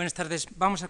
[0.00, 0.46] Buenas tardes.
[0.56, 0.88] Vamos a,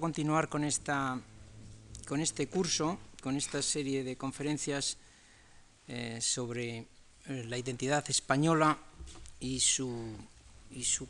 [0.00, 4.96] continuar con, este curso, con esta serie de conferencias
[5.86, 6.86] eh, sobre eh,
[7.46, 8.76] la identidad española
[9.38, 10.16] y su,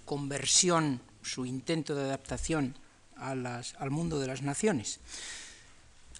[0.04, 2.74] conversión, su intento de adaptación
[3.16, 5.00] al mundo de las naciones.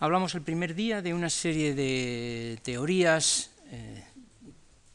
[0.00, 4.06] Hablamos el primer día de una serie de teorías eh,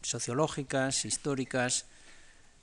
[0.01, 1.85] sociológicas, históricas,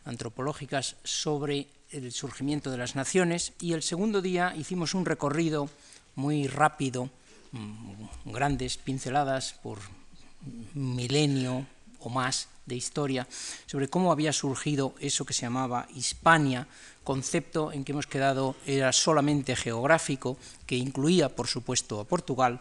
[0.04, 5.68] antropológicas sobre el surgimiento de las naciones y el segundo día hicimos un recorrido
[6.14, 7.10] muy rápido,
[7.52, 9.78] mm, grandes pinceladas por
[10.74, 11.66] milenio
[12.00, 13.26] o más de historia,
[13.66, 16.66] sobre cómo había surgido eso que se llamaba Hispania,
[17.04, 22.60] concepto en que hemos quedado era solamente geográfico, que incluía, por supuesto, a Portugal,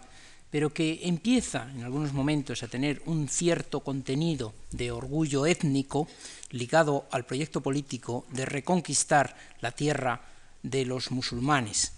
[0.56, 6.08] pero que empieza en algunos momentos a tener un cierto contenido de orgullo étnico
[6.52, 10.22] ligado al proyecto político de reconquistar la tierra
[10.64, 11.92] de los musulmanes.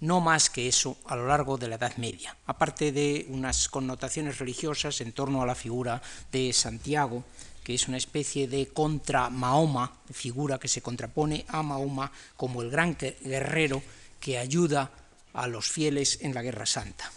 [0.00, 4.38] No más que eso a lo largo de la Edad Media, aparte de unas connotaciones
[4.38, 6.00] religiosas en torno a la figura
[6.32, 7.22] de Santiago,
[7.62, 12.70] que es una especie de contra Mahoma, figura que se contrapone a Mahoma como el
[12.70, 13.82] gran guerrero
[14.18, 14.90] que ayuda
[15.34, 17.12] a los fieles en la Guerra Santa.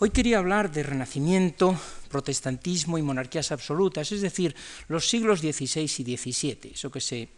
[0.00, 1.76] Hoy quería hablar de renacimiento,
[2.08, 4.54] protestantismo y monarquías absolutas, es decir,
[4.86, 7.28] los siglos XVI y XVII, eso que se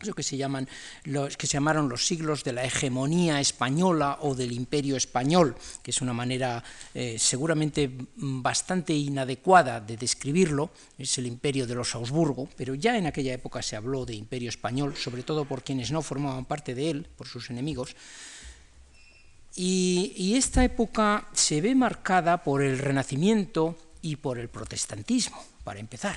[0.00, 0.68] eso que se, llaman,
[1.02, 6.00] que se llamaron los siglos de la hegemonía española o del imperio español, que es
[6.00, 6.62] una manera
[6.94, 13.06] eh, seguramente bastante inadecuada de describirlo, es el imperio de los Augsburgo, pero ya en
[13.06, 16.90] aquella época se habló de imperio español, sobre todo por quienes no formaban parte de
[16.90, 17.96] él, por sus enemigos,
[19.60, 26.16] y, esta época se ve marcada por el Renacimiento y por el protestantismo, para empezar,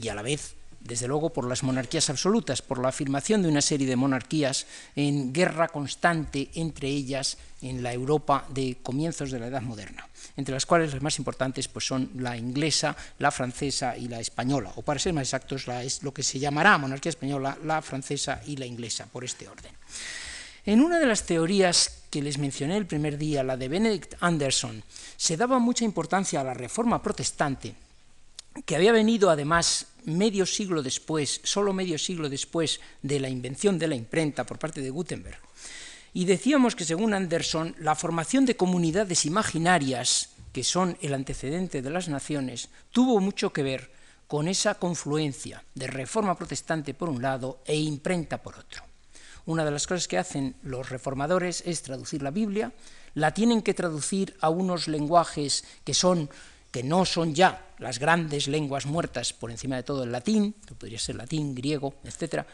[0.00, 3.62] y a la vez, desde luego, por las monarquías absolutas, por la afirmación de una
[3.62, 9.46] serie de monarquías en guerra constante entre ellas en la Europa de comienzos de la
[9.46, 14.08] Edad Moderna, entre las cuales las más importantes pues, son la inglesa, la francesa y
[14.08, 17.80] la española, o para ser más exactos, es lo que se llamará monarquía española, la
[17.80, 19.72] francesa y la inglesa, por este orden.
[20.66, 24.84] En una de las teorías que les mencioné el primer día, la de Benedict Anderson,
[25.16, 27.74] se daba mucha importancia a la reforma protestante,
[28.64, 33.88] que había venido además medio siglo después, solo medio siglo después de la invención de
[33.88, 35.40] la imprenta por parte de Gutenberg.
[36.12, 41.90] Y decíamos que según Anderson, la formación de comunidades imaginarias, que son el antecedente de
[41.90, 43.90] las naciones, tuvo mucho que ver
[44.28, 48.93] con esa confluencia de reforma protestante por un lado e imprenta por otro.
[49.46, 52.72] Una de las cosas que hacen los reformadores es traducir la Biblia,
[53.14, 56.30] la tienen que traducir a unos lenguajes que son
[56.70, 60.74] que no son ya las grandes lenguas muertas por encima de todo el latín, que
[60.74, 62.48] podría ser latín, griego, etcétera,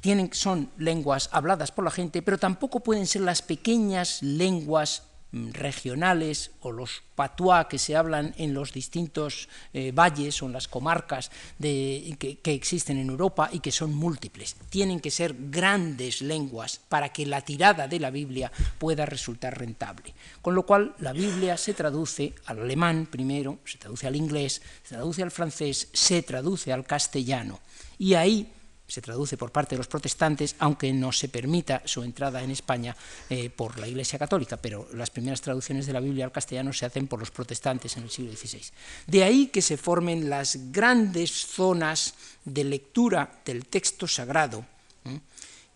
[0.00, 6.52] tienen, son lenguas habladas por la gente, pero tampoco pueden ser las pequeñas lenguas regionales
[6.60, 11.30] o los patuá que se hablan en los distintos eh, valles o en las comarcas
[11.60, 14.56] que, que, existen en Europa y que son múltiples.
[14.70, 20.14] Tienen que ser grandes lenguas para que la tirada de la Biblia pueda resultar rentable.
[20.40, 24.94] Con lo cual la Biblia se traduce al alemán primero, se traduce al inglés, se
[24.94, 27.60] traduce al francés, se traduce al castellano.
[27.98, 28.50] Y ahí
[28.88, 32.96] se traduce por parte de los protestantes, aunque no se permita su entrada en España
[33.28, 36.86] eh, por la Iglesia Católica, pero las primeras traducciones de la Biblia al castellano se
[36.86, 38.62] hacen por los protestantes en el siglo XVI.
[39.06, 44.64] De ahí que se formen las grandes zonas de lectura del texto sagrado,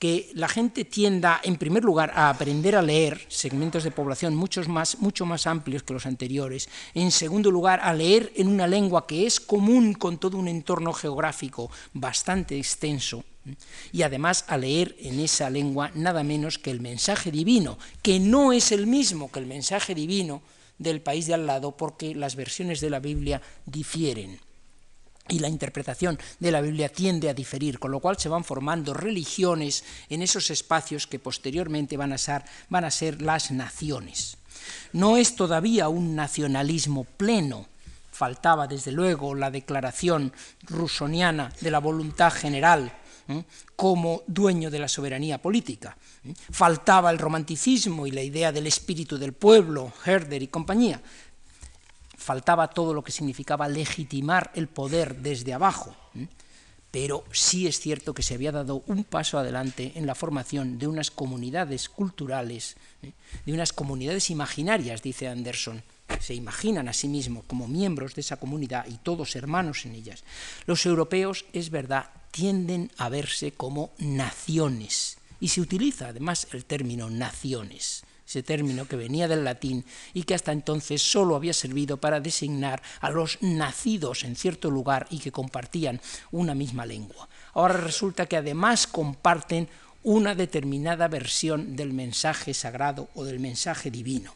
[0.03, 4.67] que la gente tienda, en primer lugar, a aprender a leer segmentos de población muchos
[4.67, 9.07] más, mucho más amplios que los anteriores, en segundo lugar, a leer en una lengua
[9.07, 13.23] que es común con todo un entorno geográfico bastante extenso,
[13.93, 18.53] y además a leer en esa lengua nada menos que el mensaje divino, que no
[18.53, 20.43] es el mismo que el mensaje divino
[20.79, 24.41] del país de al lado, porque las versiones de la Biblia difieren
[25.29, 28.93] y la interpretación de la Biblia tiende a diferir, con lo cual se van formando
[28.93, 34.37] religiones en esos espacios que posteriormente van a ser, van a ser las naciones.
[34.93, 37.67] No es todavía un nacionalismo pleno,
[38.11, 40.33] faltaba desde luego la declaración
[40.65, 42.93] rusoniana de la voluntad general
[43.77, 45.97] como dueño de la soberanía política.
[46.51, 51.01] Faltaba el romanticismo y la idea del espíritu del pueblo, Herder y compañía,
[52.23, 55.95] faltaba todo lo que significaba legitimar el poder desde abajo.
[56.91, 60.87] Pero sí es cierto que se había dado un paso adelante en la formación de
[60.87, 62.77] unas comunidades culturales,
[63.45, 65.83] de unas comunidades imaginarias, dice Anderson,
[66.21, 70.23] se imaginan a sí mismos como miembros de esa comunidad y todos hermanos en ellas.
[70.67, 77.09] Los europeos, es verdad, tienden a verse como naciones y se utiliza además el término
[77.09, 79.85] naciones ese término que venía del latín
[80.15, 85.07] y que hasta entonces solo había servido para designar a los nacidos en cierto lugar
[85.11, 86.01] y que compartían
[86.31, 87.29] una misma lengua.
[87.53, 89.69] Ahora resulta que además comparten
[90.03, 94.35] una determinada versión del mensaje sagrado o del mensaje divino.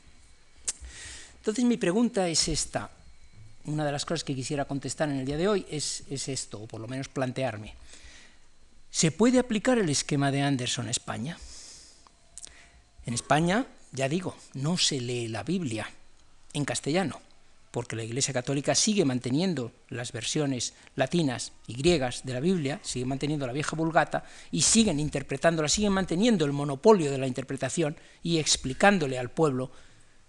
[1.39, 2.91] Entonces mi pregunta es esta,
[3.65, 6.61] una de las cosas que quisiera contestar en el día de hoy es, es esto,
[6.61, 7.75] o por lo menos plantearme.
[8.91, 11.39] ¿Se puede aplicar el esquema de Anderson a España?
[13.07, 15.91] En España ya digo, no se lee la Biblia
[16.53, 17.21] en castellano,
[17.71, 23.05] porque la Iglesia Católica sigue manteniendo las versiones latinas y griegas de la Biblia, sigue
[23.05, 28.38] manteniendo la vieja vulgata y siguen interpretándola, siguen manteniendo el monopolio de la interpretación y
[28.38, 29.71] explicándole al pueblo,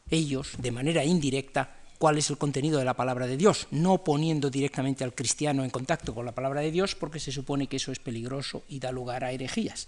[0.10, 4.50] ellos, de manera indirecta, cuál es el contenido de la palabra de Dios, no poniendo
[4.50, 7.92] directamente al cristiano en contacto con la palabra de Dios, porque se supone que eso
[7.92, 9.88] es peligroso y da lugar a herejías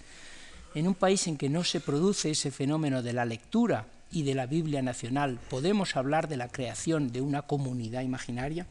[0.75, 4.35] en un país en que no se produce ese fenómeno de la lectura y de
[4.35, 8.65] la Biblia nacional, ¿podemos hablar de la creación de una comunidad imaginaria?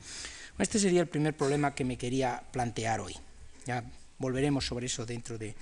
[0.59, 3.15] Este sería el primer problema que me quería plantear hoy.
[3.67, 3.85] Ya
[4.19, 5.55] volveremos sobre eso dentro de,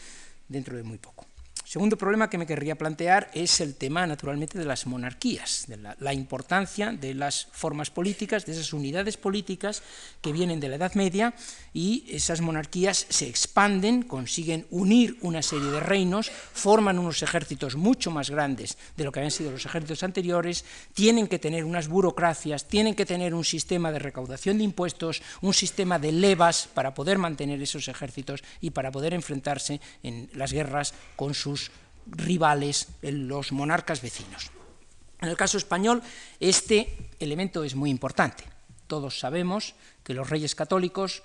[0.49, 1.27] dentro de muy poco.
[1.77, 6.15] Segundo problema que me querría plantear es el tema, naturalmente, de las monarquías, de la,
[6.15, 9.83] importancia de las formas políticas, de esas unidades políticas
[10.23, 11.35] que vienen de la Edad Media
[11.75, 18.11] y esas monarquías se expanden, consiguen unir una serie de reinos, forman unos ejércitos mucho
[18.11, 20.65] más grandes de lo que habían sido los ejércitos anteriores,
[20.95, 25.53] tienen que tener unas burocracias, tienen que tener un sistema de recaudación de impuestos, un
[25.53, 30.95] sistema de levas para poder mantener esos ejércitos y para poder enfrentarse en las guerras
[31.17, 31.66] con sus
[32.07, 34.51] rivales, los monarcas vecinos.
[35.21, 36.03] En el caso español,
[36.41, 38.45] este elemento es muy importante.
[38.87, 39.75] Todos sabemos
[40.05, 41.23] que los reyes católicos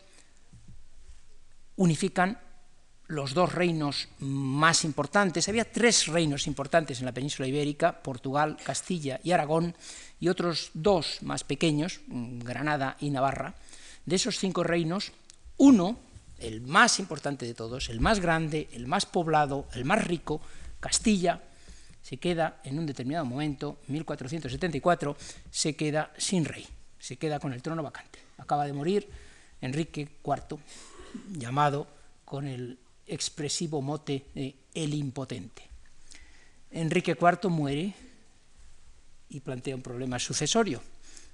[1.75, 2.39] unifican
[3.07, 5.49] los dos reinos más importantes.
[5.49, 9.75] Había tres reinos importantes en la península ibérica, Portugal, Castilla y Aragón,
[10.19, 13.55] y otros dos más pequeños, Granada y Navarra.
[14.05, 15.11] De esos cinco reinos,
[15.57, 15.99] uno
[16.39, 20.41] el más importante de todos, el más grande, el más poblado, el más rico,
[20.81, 21.39] Castilla,
[22.01, 25.15] se queda en un determinado momento, 1474,
[25.49, 26.67] se queda sin rey,
[26.99, 28.19] se queda con el trono vacante.
[28.37, 29.07] Acaba de morir
[29.61, 30.59] Enrique IV,
[31.37, 31.87] llamado
[32.25, 35.63] con el expresivo mote de El Impotente.
[36.71, 37.93] Enrique IV muere
[39.29, 40.81] y plantea un problema sucesorio.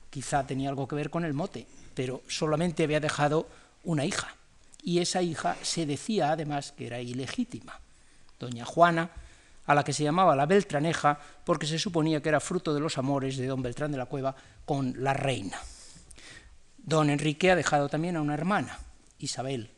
[0.09, 3.47] Quizá tenía algo que ver con el mote, pero solamente había dejado
[3.83, 4.35] una hija,
[4.83, 7.79] y esa hija se decía además que era ilegítima.
[8.39, 9.11] Doña Juana,
[9.67, 12.97] a la que se llamaba la Beltraneja, porque se suponía que era fruto de los
[12.97, 14.35] amores de don Beltrán de la Cueva
[14.65, 15.59] con la reina.
[16.77, 18.79] Don Enrique ha dejado también a una hermana,
[19.19, 19.69] Isabel.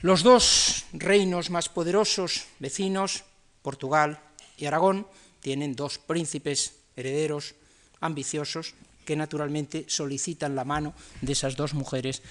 [0.00, 3.24] Los dos reinos más poderosos, vecinos,
[3.62, 4.20] Portugal
[4.56, 5.06] y Aragón,
[5.40, 7.54] tienen dos príncipes herederos
[8.00, 8.74] ambiciosos
[9.04, 12.22] que naturalmente solicitan la mano de esas dos mujeres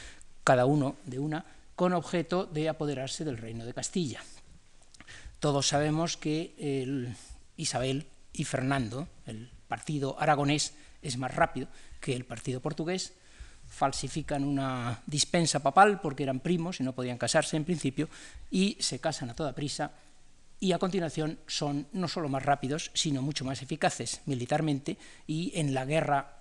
[0.45, 4.23] cada uno de una, con objeto de apoderarse del reino de Castilla.
[5.39, 7.15] Todos sabemos que
[7.55, 11.67] Isabel y Fernando, el partido aragonés, es más rápido
[12.01, 13.13] que el partido portugués,
[13.69, 18.09] falsifican una dispensa papal porque eran primos y no podían casarse en principio,
[18.51, 19.93] y se casan a toda prisa,
[20.59, 25.73] y a continuación son no solo más rápidos, sino mucho más eficaces militarmente, y en
[25.73, 26.39] la guerra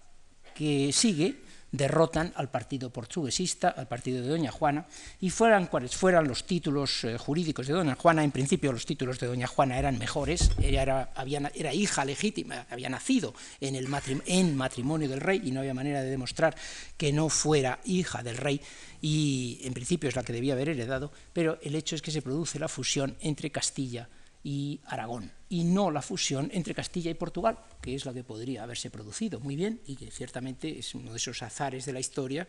[0.57, 1.41] que sigue,
[1.73, 4.87] derrotan al partido portuguesista, al partido de Doña Juana,
[5.21, 9.19] y fueran cuales fueran los títulos eh, jurídicos de Doña Juana, en principio los títulos
[9.19, 13.89] de Doña Juana eran mejores, ella era, hija legítima, había nacido en, el
[14.27, 16.57] en matrimonio del rey y no había manera de demostrar
[16.97, 18.61] que no fuera hija del rey,
[19.01, 22.23] y en principio es la que debía haber heredado, pero el hecho es que se
[22.23, 24.09] produce la fusión entre Castilla
[24.49, 28.63] y Aragón, y no la fusión entre Castilla y Portugal, que es la que podría
[28.63, 32.49] haberse producido muy bien y que ciertamente es uno de esos azares de la historia,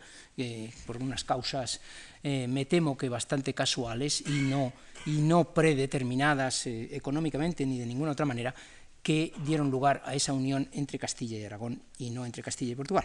[0.86, 1.82] por unas causas,
[2.22, 4.72] eh, me temo que bastante casuales y no,
[5.04, 8.54] y no predeterminadas eh, económicamente ni de ninguna otra manera,
[9.02, 12.76] que dieron lugar a esa unión entre Castilla y Aragón y no entre Castilla y
[12.76, 13.04] Portugal.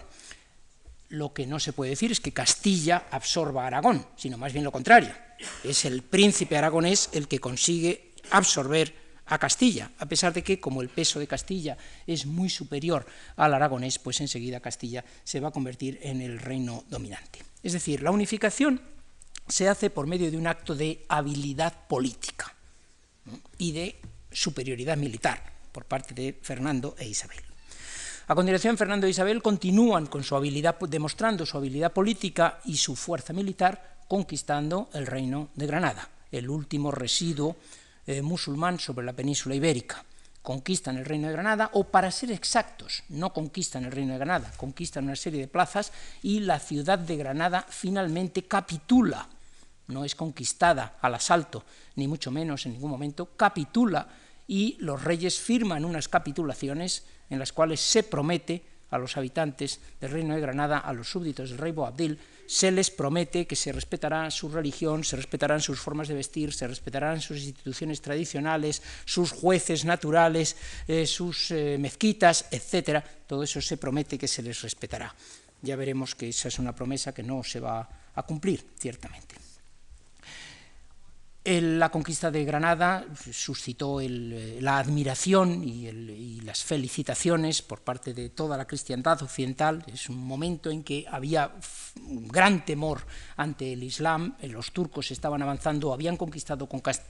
[1.10, 4.64] Lo que no se puede decir es que Castilla absorba a Aragón, sino más bien
[4.64, 5.12] lo contrario.
[5.66, 8.94] Es el príncipe aragonés el que consigue absorber
[9.26, 13.06] a Castilla, a pesar de que como el peso de Castilla es muy superior
[13.36, 17.44] al aragonés, pues enseguida Castilla se va a convertir en el reino dominante.
[17.64, 18.82] Es decir, la unificación
[19.48, 22.54] se hace por medio de un acto de habilidad política
[23.58, 24.00] y de
[24.32, 25.42] superioridad militar
[25.72, 27.42] por parte de Fernando e Isabel.
[28.28, 32.96] A continuación, Fernando e Isabel continúan con su habilidad, demostrando su habilidad política y su
[32.96, 37.58] fuerza militar, conquistando el reino de Granada, el último residuo
[38.08, 40.04] eh, musulmán sobre la península ibérica.
[40.42, 44.52] Conquistan el reino de Granada, o para ser exactos, no conquistan el reino de Granada,
[44.58, 49.28] conquistan una serie de plazas y la ciudad de Granada finalmente capitula.
[49.88, 51.64] No es conquistada al asalto,
[51.96, 54.08] ni mucho menos en ningún momento, capitula
[54.48, 58.64] y los reyes firman unas capitulaciones en las cuales se promete
[58.96, 62.92] a los habitantes del reino de Granada, a los súbditos del rey Boabdil, se les
[62.92, 67.42] promete que se respetará su religión, se respetarán sus formas de vestir, se respetarán sus
[67.42, 70.56] instituciones tradicionales, sus jueces naturales,
[70.88, 73.04] eh, sus eh, mezquitas, etcétera.
[73.28, 75.14] Todo eso se promete que se les respetará.
[75.62, 79.45] Ya veremos que esa es una promesa que no se va a cumplir, ciertamente
[81.46, 88.56] la conquista de Granada suscitó eh, la admiración y, las felicitaciones por parte de toda
[88.58, 89.84] la cristiandad occidental.
[89.88, 91.52] Es un momento en que había
[92.08, 93.02] un gran temor
[93.38, 94.36] ante el Islam.
[94.42, 96.68] Eh, los turcos estaban avanzando, habían conquistado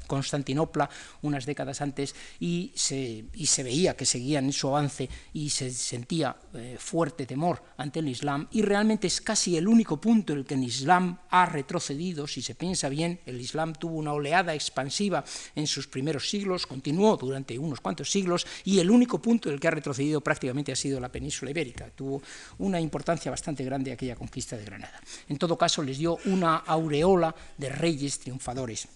[0.08, 0.90] Constantinopla
[1.22, 3.26] unas décadas antes y se,
[3.64, 8.48] veía que seguían en su avance y se sentía eh, fuerte temor ante el Islam.
[8.52, 12.28] Y realmente es casi el único punto en el que el Islam ha retrocedido.
[12.28, 15.24] Si se piensa bien, el Islam tuvo una oleada expansiva
[15.56, 19.60] en sus primeros siglos, continuó durante unos cuantos siglos y el único punto en el
[19.60, 21.90] que ha retrocedido prácticamente ha sido la península ibérica.
[21.96, 22.22] Tuvo
[22.60, 25.00] una importancia bastante grande aquella conquista de Granada.
[25.30, 28.88] En todo caso, les dio una aureola de reyes triunfadores.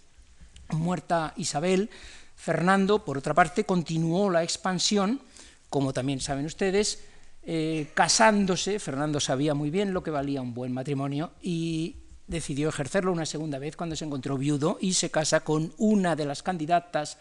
[0.70, 1.90] Muerta Isabel,
[2.36, 5.22] Fernando, por otra parte, continuó la expansión,
[5.70, 7.00] como también saben ustedes,
[7.44, 11.96] eh, casándose, Fernando sabía muy bien lo que valía un buen matrimonio y
[12.30, 16.26] decidió ejercerlo una segunda vez cuando se encontró viudo y se casa con una de
[16.26, 17.18] las candidatas,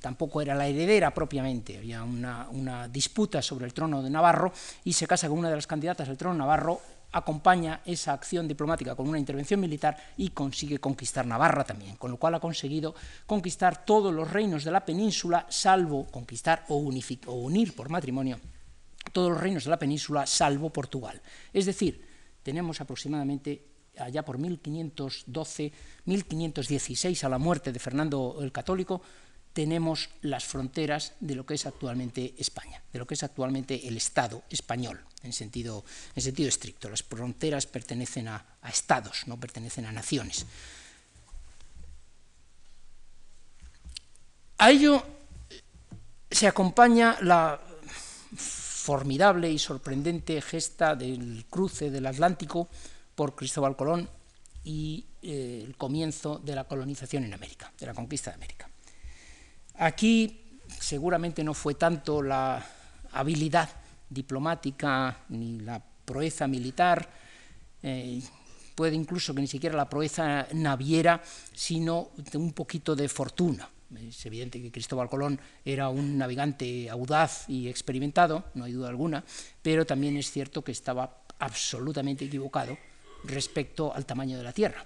[0.00, 4.52] tampoco era la heredera propiamente, había una, disputa sobre el trono de Navarro
[4.84, 6.80] y se casa con una de las candidatas al trono de Navarro,
[7.12, 12.16] acompaña esa acción diplomática con una intervención militar y consigue conquistar Navarra también, con lo
[12.16, 16.76] cual ha conseguido conquistar todos los reinos de la península, salvo conquistar o,
[17.26, 18.38] o unir por matrimonio
[19.12, 21.22] todos los reinos de la península, salvo Portugal.
[21.52, 22.04] Es decir,
[22.42, 25.72] tenemos aproximadamente allá por 1512,
[26.04, 29.02] 1516, a la muerte de Fernando el Católico,
[29.52, 33.96] tenemos las fronteras de lo que es actualmente España, de lo que es actualmente el
[33.96, 35.82] Estado español, en sentido,
[36.14, 36.90] en sentido estricto.
[36.90, 40.44] Las fronteras pertenecen a, a estados, no pertenecen a naciones.
[44.58, 45.02] A ello
[46.30, 47.60] se acompaña la
[48.36, 52.68] formidable y sorprendente gesta del cruce del Atlántico
[53.16, 54.08] por Cristóbal Colón
[54.62, 58.68] y eh, el comienzo de la colonización en América, de la conquista de América.
[59.78, 62.64] Aquí seguramente no fue tanto la
[63.12, 63.68] habilidad
[64.08, 67.08] diplomática ni la proeza militar,
[67.82, 68.20] eh,
[68.74, 71.22] puede incluso que ni siquiera la proeza naviera,
[71.54, 73.68] sino un poquito de fortuna.
[73.96, 79.24] Es evidente que Cristóbal Colón era un navegante audaz y experimentado, no hay duda alguna,
[79.62, 82.76] pero también es cierto que estaba absolutamente equivocado
[83.26, 84.84] respecto al tamaño de la Tierra.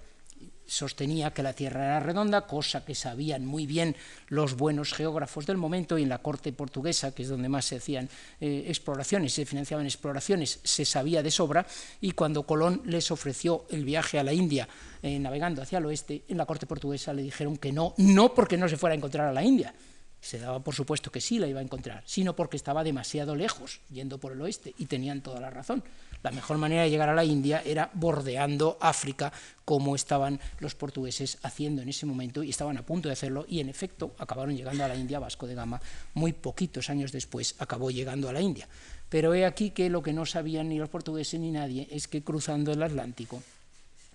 [0.67, 3.97] Sostenía que la Tierra era redonda, cosa que sabían muy bien
[4.29, 7.77] los buenos geógrafos del momento y en la corte portuguesa, que es donde más se
[7.77, 8.09] hacían
[8.41, 11.67] eh, exploraciones, se financiaban exploraciones, se sabía de sobra
[12.01, 14.69] y cuando Colón les ofreció el viaje a la India
[15.03, 18.57] eh, navegando hacia el oeste, en la corte portuguesa le dijeron que no, no porque
[18.57, 19.75] no se fuera a encontrar a la India,
[20.21, 23.81] se daba por supuesto que sí la iba a encontrar, sino porque estaba demasiado lejos,
[23.91, 25.83] yendo por el oeste, y tenían toda la razón
[26.23, 29.33] la mejor manera de llegar a la India era bordeando África,
[29.65, 33.61] como estaban los portugueses haciendo en ese momento y estaban a punto de hacerlo y
[33.61, 35.81] en efecto acabaron llegando a la India, Vasco de Gama,
[36.15, 38.69] muy poquitos años después acabó llegando a la India.
[39.09, 42.23] Pero he aquí que lo que no sabían ni los portugueses ni nadie es que
[42.23, 43.43] cruzando el Atlántico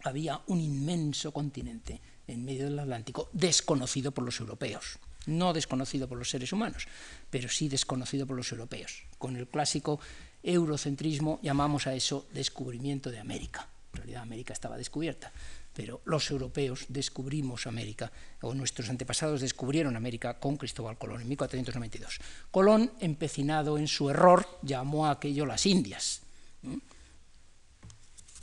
[0.04, 6.18] había un inmenso continente en medio del Atlántico desconocido por los europeos no desconocido por
[6.18, 6.88] los seres humanos,
[7.30, 10.00] pero sí desconocido por los europeos, con el clásico
[10.44, 13.68] eurocentrismo llamamos a eso descubrimiento de América.
[13.94, 15.32] En realidad América estaba descubierta,
[15.74, 22.20] pero los europeos descubrimos América, o nuestros antepasados descubrieron América con Cristóbal Colón en 1492.
[22.52, 26.22] Colón, empecinado en su error, llamó a aquello las Indias.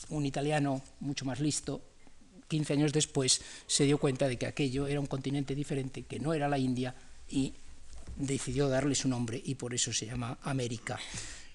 [0.08, 1.80] Un italiano mucho más listo,
[2.52, 6.34] 15 años después, se dio cuenta de que aquello era un continente diferente, que no
[6.34, 6.94] era la India,
[7.30, 7.54] y
[8.14, 11.00] decidió darle su nombre, y por eso se llama América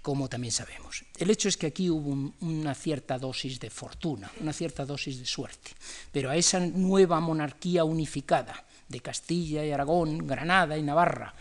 [0.02, 1.04] como también sabemos.
[1.18, 5.26] El hecho es que aquí hubo una cierta dosis de fortuna, una cierta dosis de
[5.26, 5.72] suerte,
[6.14, 11.36] pero a esa nueva monarquía unificada de Castilla y Aragón, Granada y Navarra,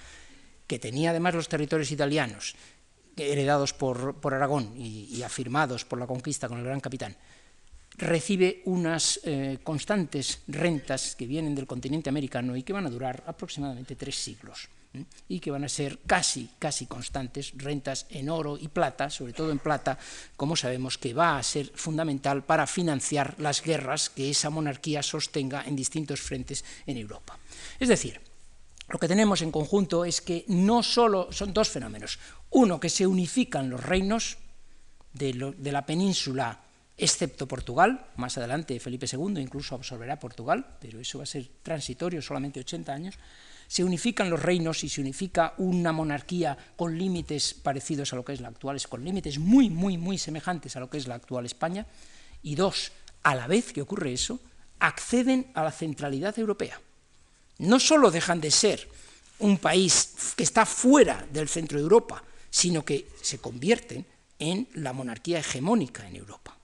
[0.66, 2.56] que tenía además los territorios italianos,
[3.16, 7.16] heredados por, Aragón y, y afirmados por la conquista con el gran capitán,
[7.98, 13.22] recibe unas eh, constantes rentas que vienen del continente americano y que van a durar
[13.26, 14.68] aproximadamente tres siglos
[15.28, 19.50] y que van a ser casi, casi constantes, rentas en oro y plata, sobre todo
[19.50, 19.98] en plata,
[20.36, 25.64] como sabemos que va a ser fundamental para financiar las guerras que esa monarquía sostenga
[25.66, 27.38] en distintos frentes en Europa.
[27.78, 28.20] Es decir,
[28.88, 32.18] lo que tenemos en conjunto es que no solo son dos fenómenos.
[32.50, 34.38] Uno, que se unifican los reinos
[35.12, 36.60] de, la península,
[36.96, 38.06] excepto Portugal.
[38.16, 42.92] Más adelante Felipe II incluso absorberá Portugal, pero eso va a ser transitorio, solamente 80
[42.92, 43.14] años.
[43.68, 48.32] Se unifican los reinos y se unifica una monarquía con límites parecidos a lo que
[48.32, 51.46] es la actual, con límites muy, muy, muy semejantes a lo que es la actual
[51.46, 51.86] España.
[52.42, 52.92] Y dos,
[53.24, 54.40] a la vez que ocurre eso,
[54.78, 56.80] acceden a la centralidad europea
[57.58, 58.88] no solo dejan de ser
[59.38, 64.06] un país que está fuera del centro de Europa, sino que se convierten
[64.38, 66.55] en la monarquía hegemónica en Europa,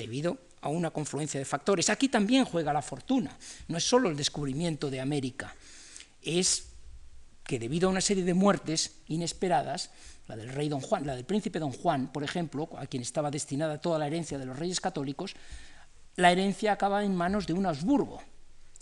[0.00, 1.90] debido a una confluencia de factores.
[1.90, 3.36] Aquí también juega la fortuna,
[3.68, 5.54] no es solo el descubrimiento de América,
[6.22, 6.64] es
[7.44, 9.90] que debido a una serie de muertes inesperadas,
[10.26, 13.30] la del rey Don Juan, la del príncipe Don Juan, por ejemplo, a quien estaba
[13.30, 15.34] destinada toda la herencia de los reyes católicos,
[16.16, 18.22] la herencia acaba en manos de un Habsburgo,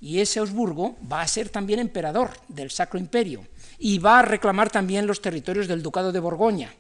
[0.00, 3.44] y ese Augsburgo va a ser también emperador del Sacro Imperio
[3.78, 6.72] y va a reclamar también los territorios del Ducado de Borgoña,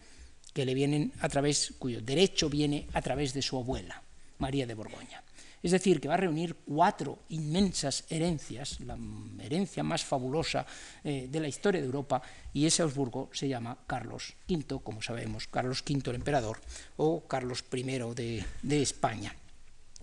[0.54, 4.02] que le vienen a través, cuyo derecho viene a través de su abuela,
[4.38, 5.22] María de Borgoña.
[5.62, 8.96] Es decir, que va a reunir cuatro inmensas herencias, la
[9.42, 10.64] herencia más fabulosa
[11.02, 15.48] eh, de la historia de Europa, y ese Augsburgo se llama Carlos V, como sabemos,
[15.48, 16.60] Carlos V el emperador,
[16.96, 19.34] o Carlos I de, de España,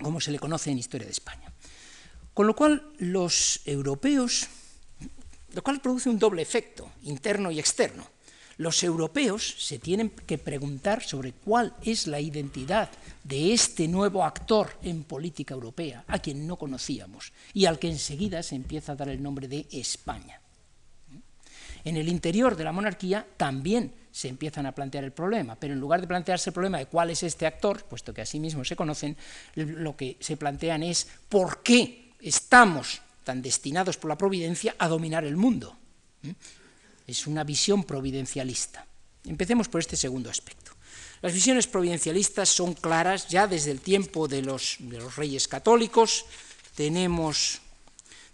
[0.02, 1.54] como se le conoce en Historia de España.
[2.34, 4.48] Con lo cual, los europeos,
[5.54, 8.15] lo cual produce un doble efecto, interno y externo.
[8.58, 12.90] Los europeos se tienen que preguntar sobre cuál es la identidad
[13.24, 18.44] de este nuevo actor en política europea, a quien no conocíamos, y al que enseguida
[18.44, 20.40] se empieza a dar el nombre de España.
[21.84, 25.80] En el interior de la monarquía también se empiezan a plantear el problema, pero en
[25.80, 28.76] lugar de plantearse el problema de cuál es este actor, puesto que así mismo se
[28.76, 29.18] conocen,
[29.56, 35.26] lo que se plantean es por qué estamos tan destinados por la providencia a dominar
[35.26, 35.76] el mundo.
[37.08, 38.86] Es una visión providencialista.
[39.26, 40.72] Empecemos por este segundo aspecto.
[41.22, 44.78] Las visiones providencialistas son claras ya desde el tiempo de los,
[45.16, 46.26] reyes católicos.
[46.76, 47.62] Tenemos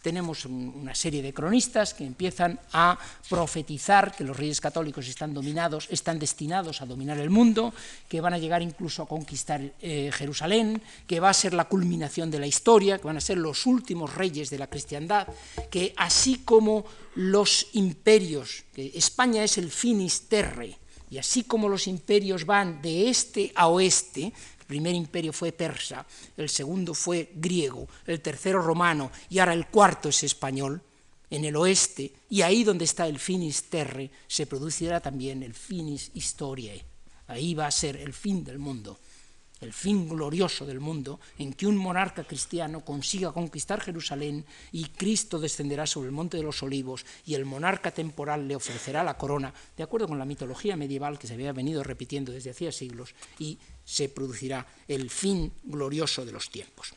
[0.01, 2.97] tenemos una serie de cronistas que empiezan a
[3.29, 7.73] profetizar que los reyes católicos están dominados, están destinados a dominar el mundo,
[8.09, 12.31] que van a llegar incluso a conquistar eh, Jerusalén, que va a ser la culminación
[12.31, 15.27] de la historia, que van a ser los últimos reyes de la cristiandad,
[15.69, 16.85] que así como
[17.15, 20.77] los imperios, que España es el finis terre,
[21.09, 24.31] y así como los imperios van de este a oeste,
[24.71, 26.07] primer imperio fue persa,
[26.37, 30.81] el segundo fue griego, el tercero romano y ahora el cuarto es español,
[31.29, 36.09] en el oeste, y ahí donde está el finis terre, se producirá también el finis
[36.13, 36.85] historiae.
[37.27, 38.97] Ahí va a ser el fin del mundo
[39.61, 45.39] el fin glorioso del mundo, en que un monarca cristiano consiga conquistar Jerusalén y Cristo
[45.39, 49.53] descenderá sobre el monte de los olivos y el monarca temporal le ofrecerá la corona,
[49.77, 53.59] de acuerdo con la mitología medieval que se había venido repitiendo desde hacía siglos, y
[53.83, 56.93] se producirá el fin glorioso de los tiempos.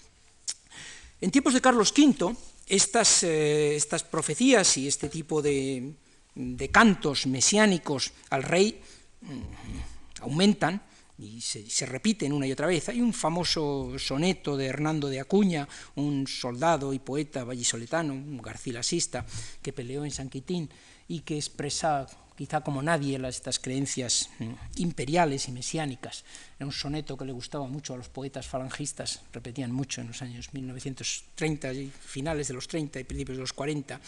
[1.20, 5.94] En tiempos de Carlos V, estas, eh, estas profecías y este tipo de,
[6.35, 8.81] de cantos mesiánicos al rey
[9.23, 10.83] mm, aumentan,
[11.18, 12.88] y se, repiten una y otra vez.
[12.88, 19.25] Hay un famoso soneto de Hernando de Acuña, un soldado y poeta vallisoletano, un garcilasista,
[19.62, 20.68] que peleó en San Quitín
[21.07, 26.25] y que expresa quizá como nadie las, estas creencias mm, imperiales y mesiánicas.
[26.57, 30.23] Era un soneto que le gustaba mucho a los poetas falangistas, repetían mucho en los
[30.23, 34.01] años 1930, finales de los 30 y principios de los 40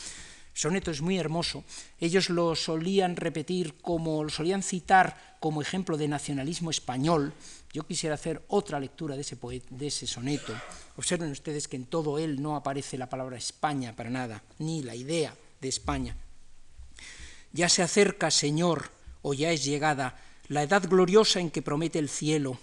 [0.56, 1.64] soneto es muy hermoso,
[2.00, 7.34] ellos lo solían repetir como, lo solían citar como ejemplo de nacionalismo español.
[7.74, 10.54] Yo quisiera hacer otra lectura de ese, de ese soneto.
[10.96, 14.94] Observen ustedes que en todo él no aparece la palabra España para nada, ni la
[14.94, 16.16] idea de España.
[17.56, 18.90] Ya se acerca, Señor,
[19.22, 22.58] o ya es llegada, la edad gloriosa en que promete el cielo,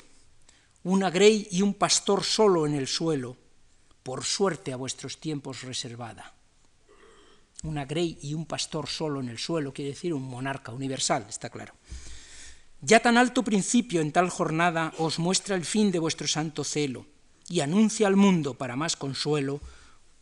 [0.83, 3.35] una grey y un pastor solo en el suelo,
[4.03, 6.33] por suerte a vuestros tiempos reservada
[7.63, 11.49] una grey y un pastor solo en el suelo, quiere decir un monarca universal, está
[11.49, 11.73] claro.
[12.81, 17.05] Ya tan alto principio en tal jornada os muestra el fin de vuestro santo celo
[17.47, 19.61] y anuncia al mundo, para más consuelo,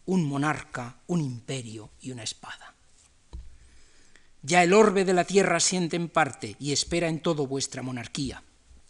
[0.05, 2.70] un monarca, un imperio y una espada.
[4.43, 8.43] Ya el orbe de la tierra siente en parte y espera en todo vuestra monarquía.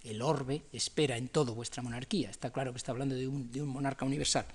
[0.03, 2.29] el orbe espera en todo vuestra monarquía.
[2.29, 4.45] Está claro que está hablando de un, de un monarca universal.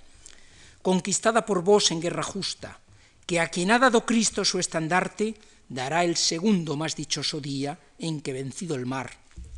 [0.82, 2.80] Conquistada por vos en guerra justa,
[3.26, 5.36] que a quien ha dado Cristo su estandarte,
[5.68, 9.10] dará el segundo más dichoso día en que vencido el mar,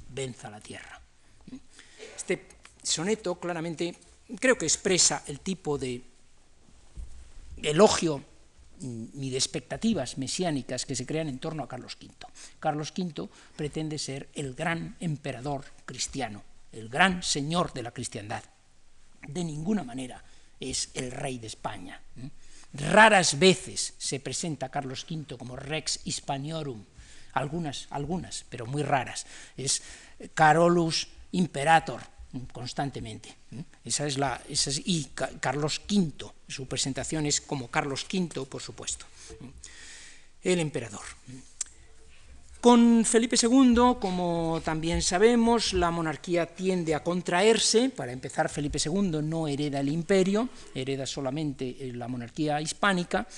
[0.09, 1.01] venza la tierra.
[2.17, 2.47] Este
[2.83, 3.95] soneto claramente
[4.39, 6.03] creo que expresa el tipo de
[7.63, 8.23] elogio
[8.81, 12.11] ni de expectativas mesiánicas que se crean en torno a Carlos V.
[12.61, 18.43] Carlos V pretende ser el gran emperador cristiano, el gran señor de la cristiandad.
[19.27, 20.23] De ninguna manera
[20.61, 22.01] es el rey de España.
[22.73, 26.85] Raras veces se presenta Carlos V como rex hispaniorum,
[27.33, 29.27] algunas, algunas, pero muy raras.
[29.57, 29.83] Es
[30.35, 32.01] Carolus imperator,
[32.53, 33.35] constantemente.
[33.85, 35.09] Esa es la, es, y
[35.41, 39.07] Carlos V, su presentación es como Carlos V, por supuesto,
[40.43, 41.05] el emperador.
[42.61, 47.89] Con Felipe II, como también sabemos, la monarquía tiende a contraerse.
[47.89, 53.29] Para empezar, Felipe II no hereda el imperio, hereda solamente la monarquía hispánica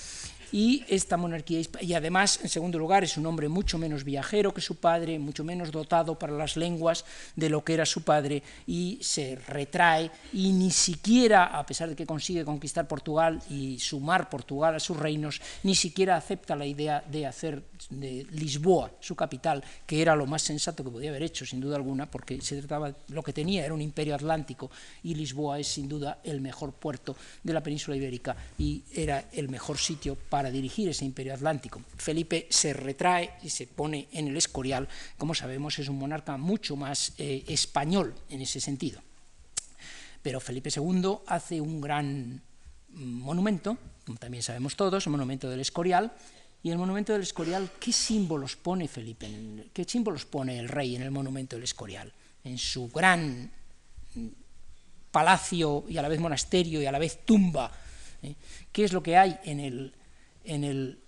[0.51, 4.61] y esta monarquía, y además, en segundo lugar, es un hombre mucho menos viajero que
[4.61, 8.99] su padre, mucho menos dotado para las lenguas de lo que era su padre, y
[9.01, 14.75] se retrae, y ni siquiera, a pesar de que consigue conquistar Portugal y sumar Portugal
[14.75, 20.01] a sus reinos, ni siquiera acepta la idea de hacer de Lisboa su capital, que
[20.01, 23.23] era lo más sensato que podía haber hecho, sin duda alguna, porque se trataba, lo
[23.23, 24.69] que tenía era un imperio atlántico,
[25.03, 29.49] y Lisboa es sin duda el mejor puerto de la península ibérica, y era el
[29.49, 31.81] mejor sitio para dirigir ese imperio atlántico.
[31.97, 36.75] Felipe se retrae y se pone en el Escorial, como sabemos es un monarca mucho
[36.75, 39.01] más eh, español en ese sentido.
[40.21, 42.41] Pero Felipe II hace un gran
[42.89, 46.11] monumento, como también sabemos todos, el monumento del Escorial,
[46.63, 49.27] y el monumento del Escorial, ¿qué símbolos pone Felipe?
[49.73, 52.11] ¿Qué símbolos pone el rey en el monumento del Escorial?
[52.43, 53.51] En su gran
[55.11, 57.71] palacio y a la vez monasterio y a la vez tumba.
[58.21, 58.35] ¿eh?
[58.71, 59.93] ¿Qué es lo que hay en el,
[60.43, 60.99] en el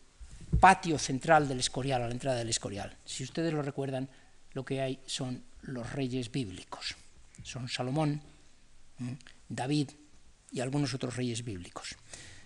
[0.59, 2.95] patio central del Escorial, a la entrada del Escorial.
[3.05, 4.09] Si ustedes lo recuerdan,
[4.53, 6.95] lo que hay son los reyes bíblicos.
[7.43, 8.21] Son Salomón,
[9.49, 9.89] David
[10.51, 11.95] y algunos otros reyes bíblicos.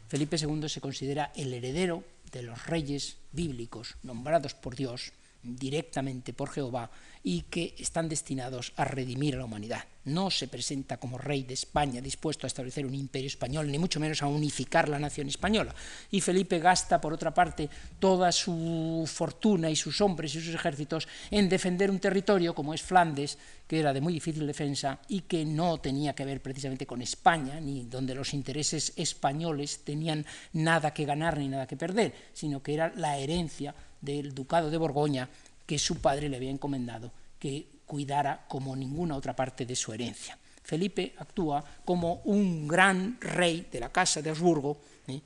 [0.07, 6.49] Felipe II se considera el heredero de los reyes bíblicos nombrados por Dios directamente por
[6.49, 6.89] Jehová
[7.23, 9.83] y que están destinados a redimir a la humanidad.
[10.05, 13.99] No se presenta como rey de España dispuesto a establecer un imperio español, ni mucho
[13.99, 15.75] menos a unificar la nación española.
[16.09, 17.69] Y Felipe gasta, por otra parte,
[17.99, 22.81] toda su fortuna y sus hombres y sus ejércitos en defender un territorio como es
[22.81, 27.01] Flandes, que era de muy difícil defensa y que no tenía que ver precisamente con
[27.01, 32.63] España, ni donde los intereses españoles tenían nada que ganar ni nada que perder, sino
[32.63, 35.29] que era la herencia del ducado de Borgoña
[35.65, 40.37] que su padre le había encomendado que cuidara como ninguna otra parte de su herencia.
[40.63, 45.21] Felipe actúa como un gran rey de la casa de Habsburgo, ¿eh?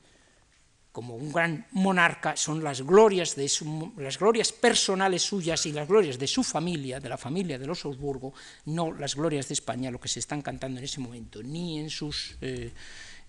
[0.92, 3.50] como un gran monarca, son las glorias, de
[3.96, 7.84] las glorias personales suyas y las glorias de su familia, de la familia de los
[7.84, 8.34] Habsburgo,
[8.66, 11.90] no las glorias de España, lo que se están cantando en ese momento, ni en
[11.90, 12.36] sus...
[12.40, 12.72] Eh,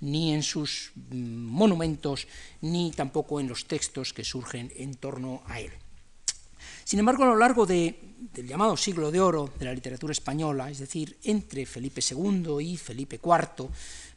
[0.03, 2.27] ni en sus mm, monumentos,
[2.61, 5.71] ni tampoco en los textos que surgen en torno a él.
[6.83, 7.95] Sin embargo, a lo largo del
[8.35, 13.19] llamado siglo de oro de la literatura española, es decir, entre Felipe II y Felipe
[13.23, 13.69] IV,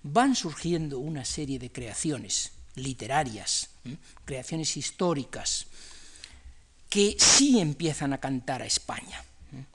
[0.03, 3.71] van surgiendo una serie de creaciones literarias,
[4.25, 5.67] creaciones históricas,
[6.91, 9.23] que sí empiezan a cantar a España.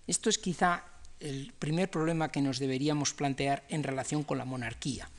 [0.06, 0.84] Esto es quizá
[1.22, 5.10] el primer problema que nos deberíamos plantear en relación con la monarquía.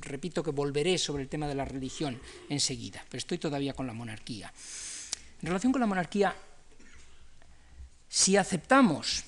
[0.00, 3.92] Repito que volveré sobre el tema de la religión enseguida, pero estoy todavía con la
[3.92, 4.52] monarquía.
[5.40, 6.34] En relación con la monarquía,
[8.08, 9.24] si aceptamos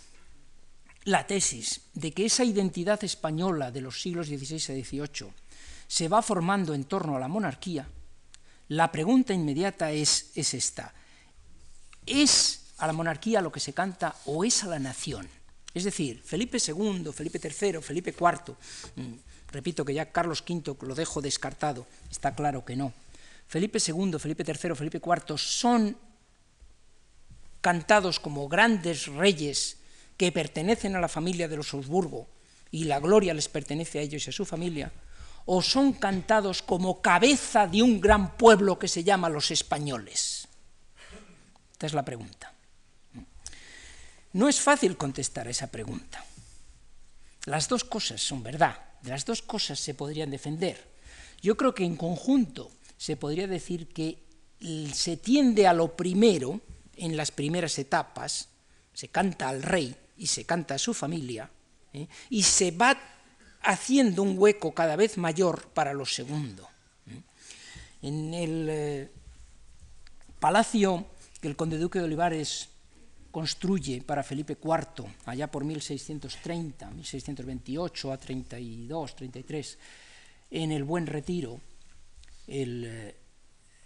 [1.04, 5.32] la tesis de que esa identidad española de los siglos XVI a XVIII
[5.86, 7.86] se va formando en torno a la monarquía,
[8.68, 10.94] la pregunta inmediata es, es esta.
[12.06, 15.28] ¿Es a la monarquía lo que se canta o es a la nación?
[15.74, 18.54] Es decir, Felipe II, Felipe III, Felipe IV,
[18.96, 19.14] mm,
[19.54, 22.92] repito que ya Carlos V lo dejo descartado, está claro que no,
[23.48, 25.96] Felipe II, Felipe III, Felipe IV son
[27.60, 29.78] cantados como grandes reyes
[30.16, 32.28] que pertenecen a la familia de los Habsburgo
[32.70, 34.92] y la gloria les pertenece a ellos y a su familia,
[35.46, 40.48] o son cantados como cabeza de un gran pueblo que se llama los españoles.
[41.72, 42.52] Esta es la pregunta.
[44.32, 46.24] No es fácil contestar esa pregunta.
[47.46, 50.82] Las dos cosas son verdad, las dos cosas se podrían defender.
[51.42, 54.18] Yo creo que en conjunto se podría decir que
[54.92, 56.60] se tiende a lo primero,
[56.96, 58.48] en las primeras etapas,
[58.94, 61.50] se canta al rey, y se canta a su familia,
[61.92, 62.06] ¿eh?
[62.30, 62.96] y se va
[63.62, 66.68] haciendo un hueco cada vez mayor para lo segundo.
[67.08, 67.22] ¿eh?
[68.02, 69.10] En el eh,
[70.38, 71.06] palacio
[71.40, 72.68] que el conde duque de Olivares
[73.34, 79.78] construye para Felipe IV, allá por 1630, 1628 a 32, 33,
[80.52, 81.58] en el Buen Retiro,
[82.46, 83.12] el,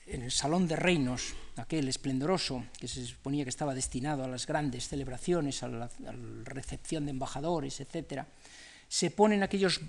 [0.04, 4.46] en el Salón de Reinos, aquel esplendoroso que se suponía que estaba destinado a las
[4.46, 5.88] grandes celebraciones, a la,
[6.44, 8.24] recepción de embajadores, etc.,
[8.86, 9.80] se ponen aquellos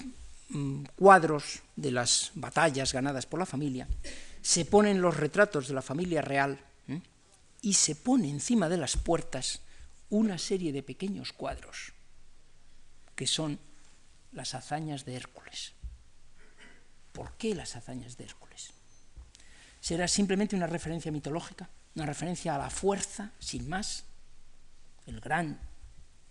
[0.51, 3.89] mm, cuadros de las batallas ganadas por la familia,
[4.41, 6.57] se ponen los retratos de la familia real
[7.61, 9.61] y se pone encima de las puertas
[10.09, 11.93] una serie de pequeños cuadros
[13.15, 13.59] que son
[14.31, 15.73] las hazañas de Hércules.
[17.11, 18.39] ¿Por qué las hazañas de Hércules?
[19.79, 24.05] será simplemente una referencia mitológica, una referencia a la fuerza, sin más,
[25.05, 25.59] el gran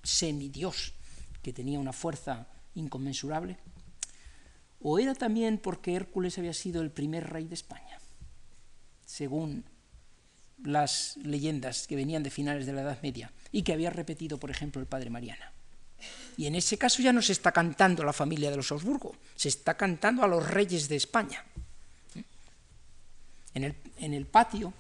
[0.03, 0.95] semidios
[1.43, 3.59] que tenía una fuerza inconmensurable,
[4.81, 7.99] o era también porque Hércules había sido el primer rey de España,
[9.05, 9.65] según
[10.65, 14.51] las leyendas que venían de finales de la Edad Media y que había repetido, por
[14.51, 15.53] ejemplo, el padre Mariana.
[16.37, 19.49] Y en ese caso ya no se está cantando la familia de los Habsburgo, se
[19.49, 21.45] está cantando a los reyes de España.
[23.55, 24.73] En el, patio,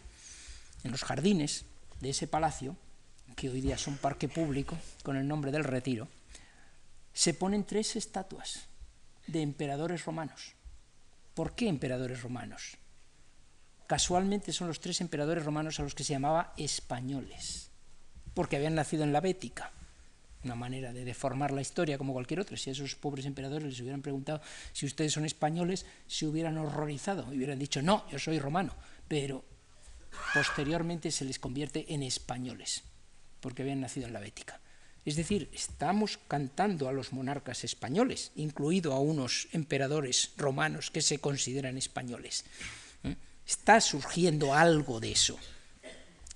[0.84, 1.64] en los jardines
[2.00, 2.76] de ese palacio,
[3.34, 6.06] que hoy día es un parque público con el nombre del Retiro,
[7.12, 8.68] se ponen tres estatuas
[9.26, 10.54] de emperadores romanos.
[11.34, 12.76] ¿Por qué emperadores romanos?
[13.88, 17.70] Casualmente son los tres emperadores romanos a los que se llamaba españoles,
[18.34, 19.72] porque habían nacido en la Bética
[20.44, 22.58] una manera de deformar la historia como cualquier otra.
[22.58, 27.32] Si a esos pobres emperadores les hubieran preguntado si ustedes son españoles, se hubieran horrorizado
[27.32, 28.74] y hubieran dicho, no, yo soy romano,
[29.08, 29.42] pero
[30.34, 32.84] posteriormente se les convierte en españoles,
[33.40, 34.60] porque habían nacido en la Bética.
[35.06, 41.18] Es decir, estamos cantando a los monarcas españoles, incluido a unos emperadores romanos que se
[41.18, 42.44] consideran españoles.
[43.48, 45.38] Está surgiendo algo de eso.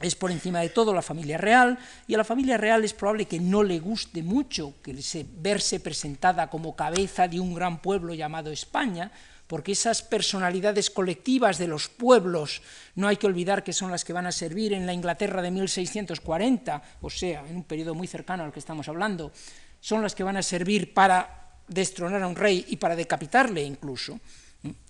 [0.00, 3.26] Es por encima de todo la familia real, y a la familia real es probable
[3.26, 8.14] que no le guste mucho que se, verse presentada como cabeza de un gran pueblo
[8.14, 9.12] llamado España,
[9.46, 12.62] porque esas personalidades colectivas de los pueblos,
[12.94, 15.50] no hay que olvidar que son las que van a servir en la Inglaterra de
[15.50, 19.30] 1640, o sea, en un periodo muy cercano al que estamos hablando,
[19.80, 24.18] son las que van a servir para destronar a un rey y para decapitarle incluso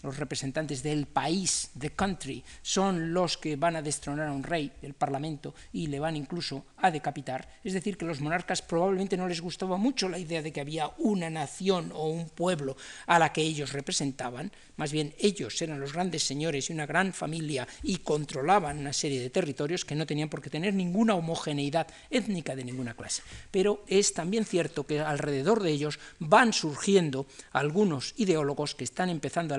[0.02, 4.72] los representantes del país, the country, son los que van a destronar a un rey,
[4.82, 7.48] el parlamento, y le van incluso a decapitar.
[7.64, 10.90] Es decir, que los monarcas probablemente no les gustaba mucho la idea de que había
[10.98, 15.92] una nación o un pueblo a la que ellos representaban, más bien ellos eran los
[15.92, 20.28] grandes señores y una gran familia y controlaban una serie de territorios que no tenían
[20.28, 23.22] por qué tener ninguna homogeneidad étnica de ninguna clase.
[23.50, 29.54] Pero es también cierto que alrededor de ellos van surgiendo algunos ideólogos que están empezando
[29.54, 29.58] a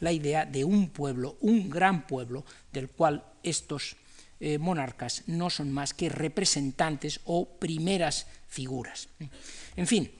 [0.00, 3.96] la idea de un pueblo, un gran pueblo, del cual estos
[4.38, 9.08] eh, monarcas no son más que representantes o primeras figuras.
[9.76, 10.10] En fin,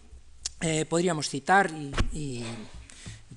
[0.62, 1.70] eh, podríamos citar,
[2.14, 2.42] y,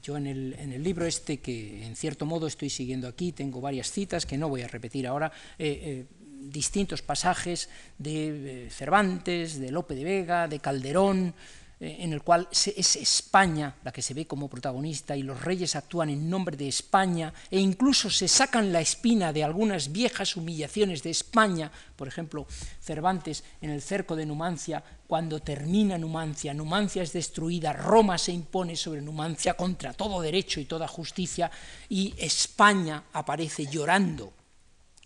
[0.02, 4.26] yo en el, libro este, que en cierto modo estoy siguiendo aquí, tengo varias citas
[4.26, 6.06] que no voy a repetir ahora, eh,
[6.40, 11.34] distintos pasajes de Cervantes, de Lope de Vega, de Calderón,
[11.80, 16.10] en el cual es España la que se ve como protagonista y los reyes actúan
[16.10, 21.12] en nombre de España e incluso se sacan la espina de algunas viejas humillaciones de
[21.12, 22.46] España, por ejemplo,
[22.82, 28.76] Cervantes en el cerco de Numancia, cuando termina Numancia, Numancia es destruida, Roma se impone
[28.76, 31.50] sobre Numancia contra todo derecho y toda justicia
[31.88, 34.34] y España aparece llorando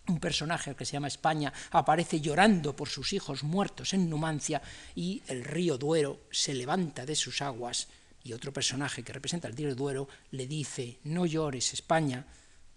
[0.07, 4.61] un personaje que se llama España aparece llorando por sus hijos muertos en Numancia
[4.95, 7.87] y el río Duero se levanta de sus aguas.
[8.23, 12.25] Y otro personaje que representa el río Duero le dice, no llores España,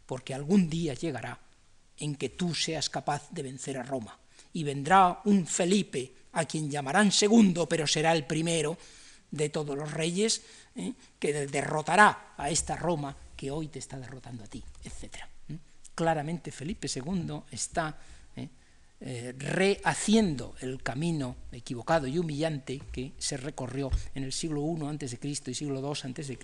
[0.07, 1.41] porque algún día llegará
[1.99, 4.19] en que tú seas capaz de vencer a Roma.
[4.53, 8.77] Y vendrá un Felipe a quien llamarán segundo, pero será el primero
[9.31, 10.43] de todos los reyes,
[10.77, 10.93] ¿eh?
[11.19, 15.29] que derrotará a esta Roma que hoy te está derrotando a ti, etcétera
[15.97, 17.99] claramente Felipe II está
[18.37, 18.49] eh,
[19.01, 25.19] eh, rehaciendo el camino equivocado y humillante que se recorrió en el siglo I a.C.
[25.23, 26.39] y siglo II a.C.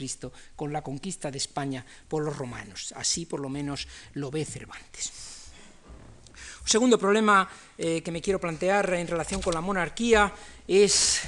[0.56, 2.92] con la conquista de España por los romanos.
[2.96, 5.12] Así por lo menos lo ve Cervantes.
[6.62, 10.32] Un segundo problema eh, que me quiero plantear en relación con la monarquía
[10.66, 11.20] es...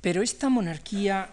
[0.00, 1.30] Pero esta monarquía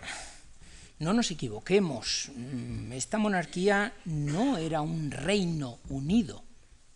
[1.00, 6.44] no nos equivoquemos, mm, esta monarquía no era un reino unido.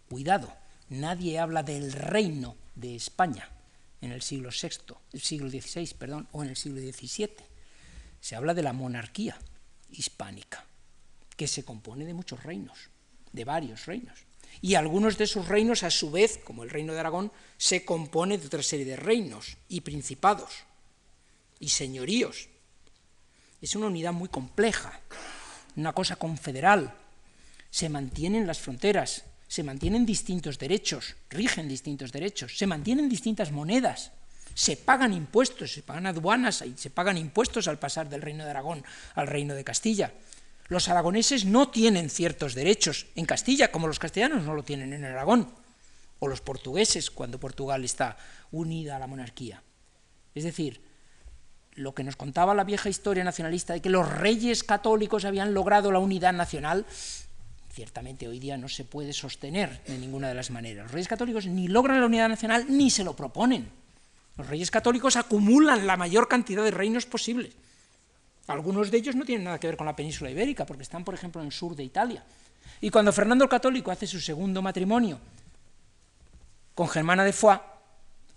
[0.09, 0.53] Cuidado,
[0.89, 3.49] nadie habla del reino de España
[4.01, 7.29] en el siglo VI, el siglo XVI, perdón, o en el siglo XVII.
[8.19, 9.37] Se habla de la monarquía
[9.91, 10.65] hispánica,
[11.37, 12.89] que se compone de muchos reinos,
[13.31, 14.25] de varios reinos.
[14.61, 18.37] Y algunos de esos reinos, a su vez, como el reino de Aragón, se compone
[18.37, 20.65] de otra serie de reinos y principados
[21.59, 22.49] y señoríos.
[23.61, 24.99] Es una unidad muy compleja,
[25.75, 26.93] una cosa confederal.
[27.69, 34.11] Se mantienen las fronteras, se mantienen distintos derechos, rigen distintos derechos, se mantienen distintas monedas,
[34.55, 38.49] se pagan impuestos, se pagan aduanas y se pagan impuestos al pasar del reino de
[38.49, 40.11] Aragón al reino de Castilla.
[40.67, 45.05] Los aragoneses no tienen ciertos derechos en Castilla, como los castellanos no lo tienen en
[45.05, 45.53] Aragón,
[46.19, 48.17] o los portugueses cuando Portugal está
[48.51, 49.61] unida a la monarquía.
[50.33, 50.81] Es decir,
[51.75, 55.91] lo que nos contaba la vieja historia nacionalista de que los reyes católicos habían logrado
[55.91, 56.85] la unidad nacional,
[57.71, 60.85] ciertamente hoy día no se puede sostener de ninguna de las maneras.
[60.85, 63.69] Los reyes católicos ni logran la unidad nacional ni se lo proponen.
[64.37, 67.53] Los reyes católicos acumulan la mayor cantidad de reinos posibles.
[68.47, 71.13] Algunos de ellos no tienen nada que ver con la península ibérica, porque están, por
[71.13, 72.23] ejemplo, en el sur de Italia.
[72.81, 75.19] Y cuando Fernando el Católico hace su segundo matrimonio
[76.73, 77.61] con Germana de Foix,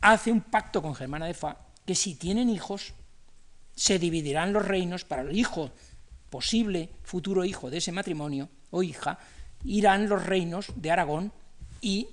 [0.00, 2.92] hace un pacto con Germana de Foix que si tienen hijos,
[3.74, 5.70] se dividirán los reinos para el hijo,
[6.30, 9.18] posible futuro hijo de ese matrimonio o hija,
[9.64, 11.32] irán los reinos de Aragón
[11.80, 12.08] y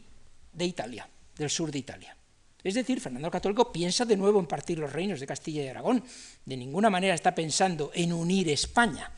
[0.54, 2.16] de Italia, del sur de Italia.
[2.64, 5.68] Es decir, Fernando el Católico piensa de nuevo en partir los reinos de Castilla y
[5.68, 6.04] Aragón.
[6.46, 9.12] De ninguna manera está pensando en unir España.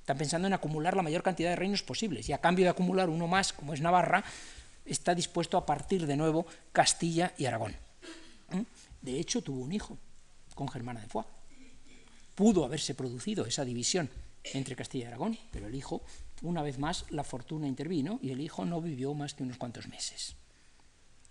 [0.00, 2.28] Está pensando en acumular la mayor cantidad de reinos posibles.
[2.28, 4.24] Y a cambio de acumular uno más, como es Navarra,
[4.86, 7.76] está dispuesto a partir de nuevo Castilla y Aragón.
[8.52, 8.62] ¿Mm?
[9.02, 9.98] De hecho, tuvo un hijo
[10.54, 11.28] con Germana de Foix.
[12.38, 14.08] Pudo haberse producido esa división
[14.44, 16.02] entre Castilla y Aragón, pero el hijo,
[16.42, 19.88] una vez más, la fortuna intervino y el hijo no vivió más que unos cuantos
[19.88, 20.36] meses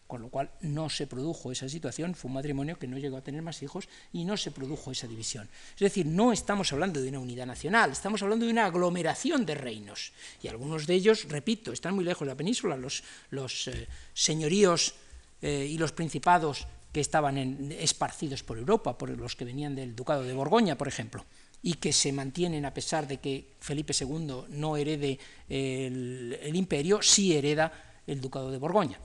[0.06, 3.22] con lo cual no se produjo esa situación, fue un matrimonio que no llegó a
[3.22, 5.50] tener más hijos y no se produjo esa división.
[5.74, 9.56] Es decir, no estamos hablando de una unidad nacional, estamos hablando de una aglomeración de
[9.56, 10.14] reinos.
[10.42, 14.96] Y algunos de ellos, repito, están muy lejos de la península, los, eh, señoríos
[15.42, 17.38] eh, y los principados que estaban
[17.74, 21.24] esparcidos por Europa, por los que venían del Ducado de Borgoña, por ejemplo,
[21.62, 27.38] y que se mantienen a pesar de que Felipe II no herede el imperio, sí
[27.38, 29.00] hereda el Ducado de Borgoña.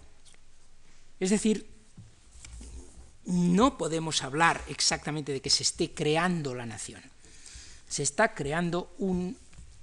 [1.21, 1.69] Es decir,
[3.27, 7.03] no podemos hablar exactamente de que se esté creando la nación.
[7.91, 9.37] Se está creando un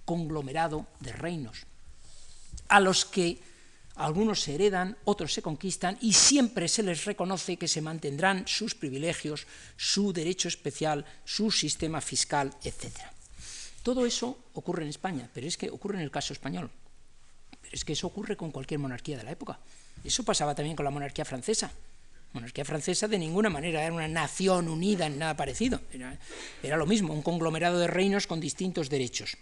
[0.04, 1.68] conglomerado de reinos,
[2.70, 3.38] a los que
[4.00, 8.74] algunos se heredan, otros se conquistan y siempre se les reconoce que se mantendrán sus
[8.74, 12.96] privilegios, su derecho especial, su sistema fiscal, etc.
[13.84, 16.70] Todo eso ocurre en España, pero es que ocurre en el caso español.
[17.62, 19.60] Pero es que eso ocurre con cualquier monarquía de la época.
[20.04, 21.68] Eso pasaba también con la monarquía francesa.
[21.68, 25.82] La monarquía francesa de ninguna manera era una nación unida ni nada parecido.
[26.64, 29.38] Era, lo mismo, un conglomerado de reinos con distintos derechos.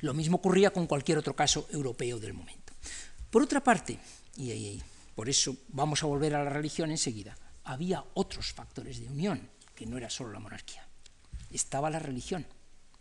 [0.00, 2.63] Lo mismo ocurría con cualquier otro caso europeo del momento.
[3.34, 3.98] Por otra parte,
[4.36, 4.80] y,
[5.16, 9.86] por eso vamos a volver a la religión enseguida, había otros factores de unión, que
[9.86, 10.86] no era solo la monarquía.
[11.50, 12.46] Estaba la religión,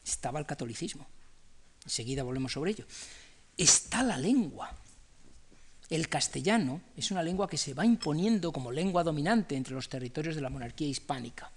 [0.03, 1.05] estaba el catolicismo.
[1.83, 2.87] Enseguida volvemos sobre ello.
[3.55, 4.75] Está la lengua.
[5.87, 10.33] El castellano es una lengua que se va imponiendo como lengua dominante entre los territorios
[10.33, 11.51] de la monarquía hispánica.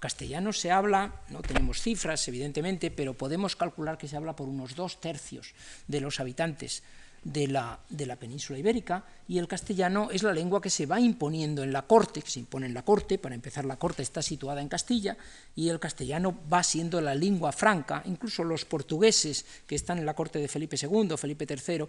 [0.00, 4.74] castellano se habla, no tenemos cifras evidentemente, pero podemos calcular que se habla por unos
[4.74, 5.54] dos tercios
[5.86, 6.82] de los habitantes
[7.24, 11.00] de la, de la, península ibérica y el castellano es la lengua que se va
[11.00, 14.22] imponiendo en la corte, que se impone en la corte, para empezar la corte está
[14.22, 15.16] situada en Castilla
[15.54, 20.14] y el castellano va siendo la lengua franca, incluso los portugueses que están en la
[20.14, 21.86] corte de Felipe II, Felipe III,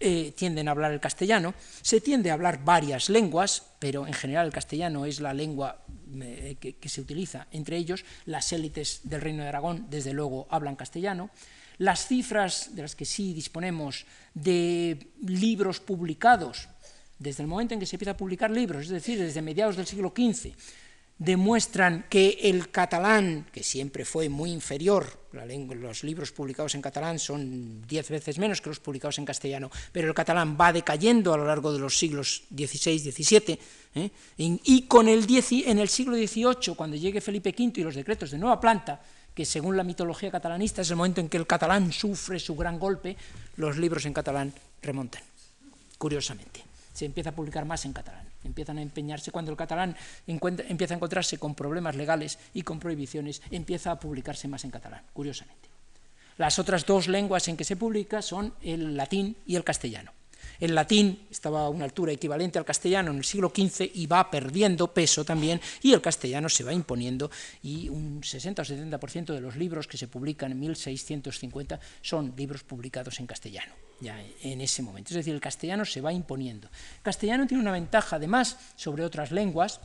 [0.00, 4.46] eh, tienden a hablar el castellano, se tiende a hablar varias lenguas, pero en general
[4.46, 5.82] el castellano es la lengua
[6.20, 7.48] eh, que, que, se utiliza.
[7.50, 11.30] Entre ellos, las élites del Reino de Aragón desde luego hablan castellano,
[11.78, 16.68] las cifras de las que sí disponemos de libros publicados,
[17.18, 19.86] desde el momento en que se empieza a publicar libros, es decir, desde mediados del
[19.86, 20.52] siglo XV,
[21.18, 27.82] demuestran que el catalán, que siempre fue muy inferior, los libros publicados en catalán son
[27.86, 31.44] diez veces menos que los publicados en castellano, pero el catalán va decayendo a lo
[31.44, 33.58] largo de los siglos XVI, XVII,
[33.96, 34.10] ¿eh?
[34.36, 35.26] y con el
[35.66, 39.02] en el siglo XVIII, cuando llegue Felipe V y los decretos de nueva planta,
[39.38, 42.76] que según la mitología catalanista es el momento en que el catalán sufre su gran
[42.76, 43.16] golpe,
[43.54, 45.22] los libros en catalán remontan,
[45.96, 46.64] curiosamente.
[46.92, 49.94] Se empieza a publicar más en catalán empiezan a empeñarse, cuando el catalán
[50.26, 55.02] empieza a encontrarse con problemas legales y con prohibiciones, empieza a publicarse más en catalán,
[55.12, 55.68] curiosamente.
[56.36, 60.12] Las otras dos lenguas en que se publica son el latín y el castellano.
[60.60, 64.28] El latín estaba a una altura equivalente al castellano en el siglo XV y va
[64.30, 67.30] perdiendo peso también, y el castellano se va imponiendo,
[67.62, 72.64] y un 60 o 70% de los libros que se publican en 1650 son libros
[72.64, 75.10] publicados en castellano, ya en ese momento.
[75.10, 76.68] Es decir, el castellano se va imponiendo.
[76.96, 79.80] El castellano tiene una ventaja, además, sobre otras lenguas,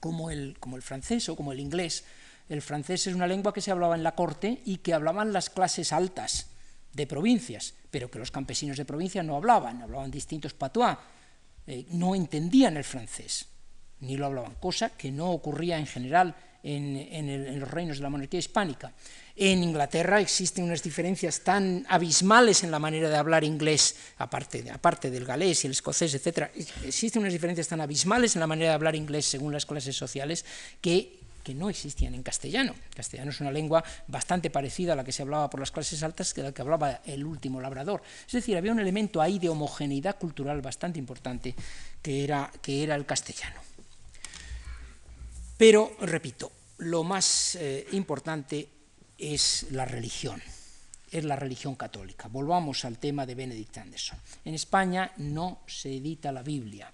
[0.00, 2.04] como el, como el francés o como el inglés.
[2.48, 5.50] El francés es una lengua que se hablaba en la corte y que hablaban las
[5.50, 6.46] clases altas
[6.98, 10.98] de provincias, pero que los campesinos de provincia no hablaban, hablaban distintos patois,
[11.66, 13.46] eh, no entendían el francés,
[14.00, 18.40] ni lo hablaban, cosa que no ocurría en general en, los reinos de la monarquía
[18.40, 18.92] hispánica.
[19.36, 25.10] En Inglaterra existen unas diferencias tan abismales en la manera de hablar inglés, aparte, aparte
[25.10, 26.50] del galés y el escocés, etc.
[26.84, 30.44] Existen unas diferencias tan abismales en la manera de hablar inglés según las clases sociales
[30.80, 32.74] que que no existían en castellano.
[32.94, 36.34] castellano es una lengua bastante parecida a la que se hablaba por las clases altas
[36.34, 38.02] que la que hablaba el último labrador.
[38.26, 41.54] Es decir, había un elemento ahí de homogeneidad cultural bastante importante
[42.02, 43.60] que era, que era el castellano.
[45.56, 48.68] Pero, repito, lo más eh, importante
[49.18, 50.40] es la religión,
[51.10, 52.28] es la religión católica.
[52.28, 54.18] Volvamos al tema de Benedict Anderson.
[54.44, 56.92] En España no se edita la Biblia,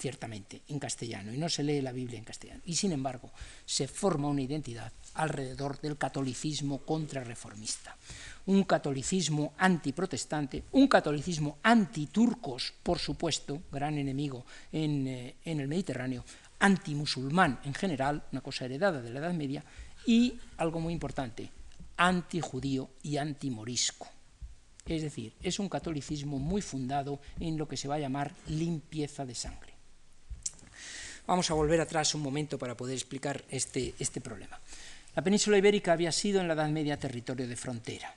[0.00, 2.62] ciertamente, en castellano, y no se lee la Biblia en castellano.
[2.64, 3.30] Y sin embargo,
[3.66, 7.96] se forma una identidad alrededor del catolicismo contrarreformista.
[8.46, 16.24] Un catolicismo antiprotestante, un catolicismo antiturcos, por supuesto, gran enemigo en, eh, en el Mediterráneo,
[16.60, 19.62] antimusulmán en general, una cosa heredada de la Edad Media,
[20.06, 21.50] y algo muy importante,
[21.98, 24.08] antijudío y antimorisco.
[24.86, 29.26] Es decir, es un catolicismo muy fundado en lo que se va a llamar limpieza
[29.26, 29.69] de sangre.
[31.30, 34.58] Vamos a volver atrás un momento para poder explicar este, este problema.
[35.14, 38.12] La península ibérica había sido en la Edad Media territorio de frontera.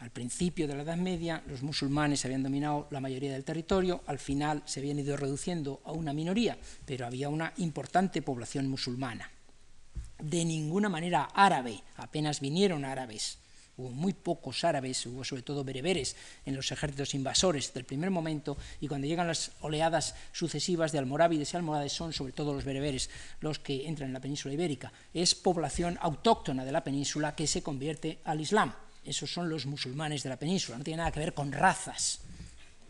[0.00, 4.18] Al principio de la Edad Media los musulmanes habían dominado la mayoría del territorio, al
[4.18, 9.30] final se habían ido reduciendo a una minoría, pero había una importante población musulmana.
[10.18, 13.38] De ninguna manera árabe, apenas vinieron árabes.
[13.76, 18.56] Hubo muy pocos árabes, hubo sobre todo bereberes en los ejércitos invasores del primer momento,
[18.80, 23.10] y cuando llegan las oleadas sucesivas de almorávides y almohades son sobre todo los bereberes
[23.40, 24.92] los que entran en la península ibérica.
[25.14, 30.22] Es población autóctona de la península que se convierte al Islam esos son los musulmanes
[30.22, 32.20] de la península, no tiene nada que ver con razas,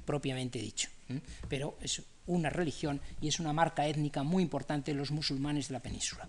[0.04, 0.88] propiamente dicho,
[1.48, 5.80] pero es una religión y es una marca étnica muy importante los musulmanes de la
[5.80, 6.28] península.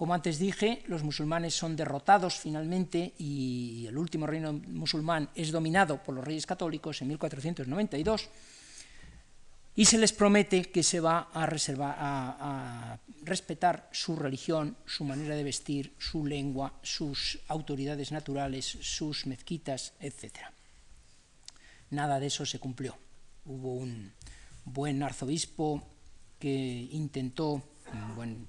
[0.00, 6.02] Como antes dije, los musulmanes son derrotados finalmente y el último reino musulmán es dominado
[6.02, 8.30] por los reyes católicos en 1492
[9.76, 15.36] y se les promete que se va a, reservar, a, respetar su religión, su manera
[15.36, 20.48] de vestir, su lengua, sus autoridades naturales, sus mezquitas, etc.
[21.90, 22.96] Nada de eso se cumplió.
[23.44, 24.14] Hubo un
[24.64, 25.86] buen arzobispo
[26.38, 27.62] que intentó,
[27.92, 28.46] un buen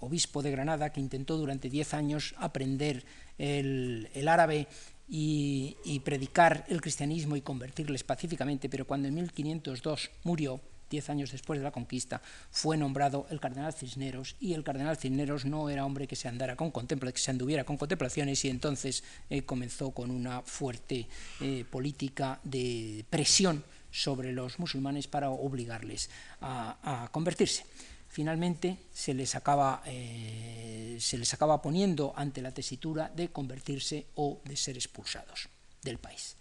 [0.00, 3.04] obispo de Granada, que intentó durante diez años aprender
[3.38, 4.66] el, árabe
[5.08, 10.60] y, predicar el cristianismo y convertirles pacíficamente, pero cuando en 1502 murió,
[10.90, 12.20] diez años después de la conquista,
[12.50, 16.56] fue nombrado el cardenal Cisneros, y el cardenal Cisneros no era hombre que se andara
[16.56, 21.06] con que se anduviera con contemplaciones, y entonces eh, comenzó con una fuerte
[21.40, 23.62] eh, política de presión
[23.92, 26.10] sobre los musulmanes para obligarles
[26.40, 27.64] a convertirse
[28.10, 34.42] finalmente se les, acaba, eh, se les acaba poniendo ante la tesitura de convertirse o
[34.44, 35.48] de ser expulsados
[35.80, 36.36] del país.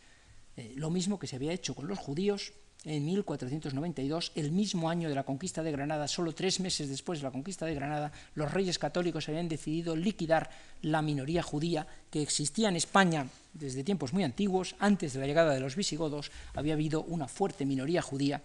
[0.57, 2.53] Eh, lo mismo que se había hecho con los judíos
[2.85, 7.25] en 1492, el mismo año de la conquista de Granada, solo tres meses después de
[7.25, 10.49] la conquista de Granada, los reyes católicos habían decidido liquidar
[10.81, 14.75] la minoría judía que existía en España desde tiempos muy antiguos.
[14.79, 18.41] Antes de la llegada de los visigodos había habido una fuerte minoría judía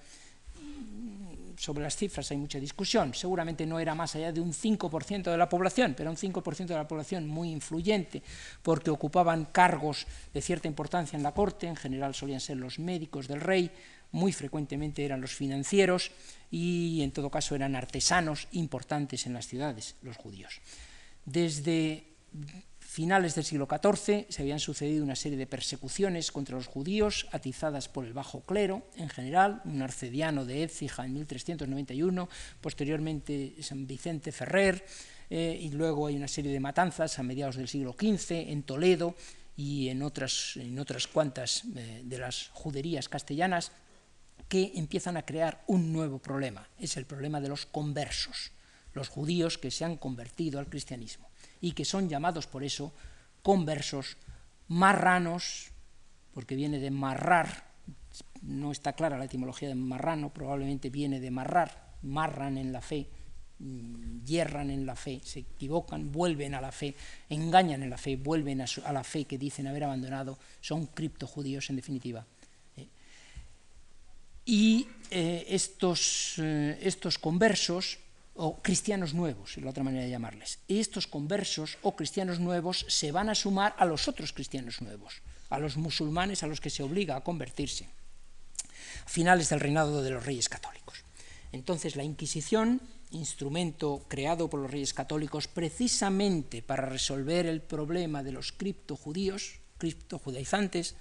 [1.57, 5.37] sobre las cifras hay mucha discusión, seguramente no era más allá de un 5% de
[5.37, 8.23] la población, pero un 5% de la población muy influyente,
[8.63, 13.29] porque ocupaban cargos de cierta importancia en la corte, en general solían ser los médicos
[13.29, 13.71] del rey,
[14.13, 16.13] muy frecuentemente eran los financieros
[16.51, 20.61] y en todo caso eran artesanos importantes en las ciudades, los judíos.
[21.25, 22.05] Desde
[22.95, 27.89] finales del siglo XIV se habían sucedido una serie de persecuciones contra los judíos, atizadas
[27.89, 32.29] por el bajo clero en general, un arcediano de Écija en 1391,
[32.61, 34.85] posteriormente San Vicente Ferrer,
[35.29, 39.17] eh, y luego hay una serie de matanzas a mediados del siglo XV en Toledo
[39.57, 43.73] y en otras, en otras cuantas eh, de las juderías castellanas,
[44.49, 48.53] que empiezan a crear un nuevo problema, es el problema de los conversos,
[48.93, 52.93] los judíos que se han convertido al cristianismo y que son llamados por eso
[53.43, 54.17] conversos
[54.69, 55.71] marranos,
[56.33, 57.65] porque viene de marrar,
[58.43, 63.07] no está clara la etimología de marrano, probablemente viene de marrar, marran en la fe,
[63.59, 66.95] mm, hierran en la fe, se equivocan, vuelven a la fe,
[67.29, 71.77] engañan en la fe, vuelven a, la fe que dicen haber abandonado, son criptojudíos en
[71.77, 72.27] definitiva.
[72.77, 72.89] Eh,
[74.47, 77.99] y eh, estos, eh, estos conversos
[78.35, 80.59] o cristianos nuevos, es la otra manera de llamarles.
[80.67, 85.23] Y estos conversos o cristianos nuevos se van a sumar a los otros cristianos nuevos,
[85.51, 87.89] a los musulmanes a los que se obliga a convertirse,
[89.05, 91.05] a finales del reinado de los reyes católicos.
[91.53, 92.81] Entonces la Inquisición,
[93.13, 100.97] instrumento creado por los reyes católicos precisamente para resolver el problema de los criptojudíos, criptojudaizantes,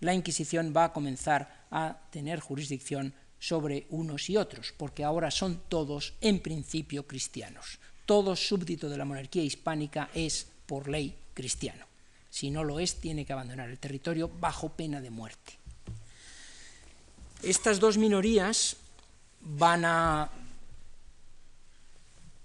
[0.00, 5.62] la Inquisición va a comenzar a tener jurisdicción sobre unos y otros, porque ahora son
[5.68, 7.80] todos en principio cristianos.
[8.06, 11.86] Todo súbdito de la monarquía hispánica es por ley cristiano.
[12.28, 15.58] Si no lo es, tiene que abandonar el territorio bajo pena de muerte.
[17.42, 18.76] Estas dos minorías
[19.40, 20.30] van a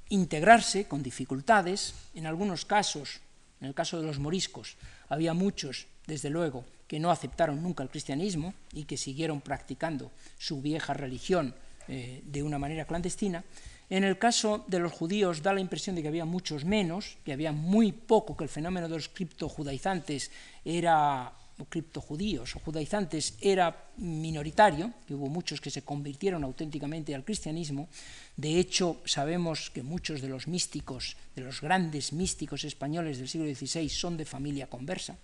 [0.10, 3.20] integrarse con dificultades, en algunos casos,
[3.60, 4.78] en el caso de los moriscos,
[5.10, 10.62] había muchos, desde luego, que no aceptaron nunca el cristianismo y que siguieron practicando su
[10.62, 11.56] vieja religión
[11.88, 13.44] eh, de una manera clandestina.
[13.90, 17.34] En el caso de los judíos da la impresión de que había muchos menos, que
[17.34, 20.32] había muy poco, que el fenómeno de los criptojudaizantes
[20.64, 27.24] era o criptojudíos o judaizantes era minoritario, que hubo muchos que se convirtieron auténticamente al
[27.24, 27.88] cristianismo.
[28.36, 33.48] De hecho, sabemos que muchos de los místicos, de los grandes místicos españoles del siglo
[33.48, 35.16] XVI, son de familia conversa.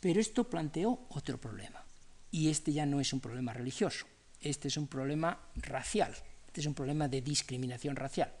[0.00, 1.84] Pero esto planteó otro problema,
[2.30, 4.06] y este ya no es un problema religioso,
[4.40, 6.14] este es un problema racial,
[6.46, 8.32] este es un problema de discriminación racial.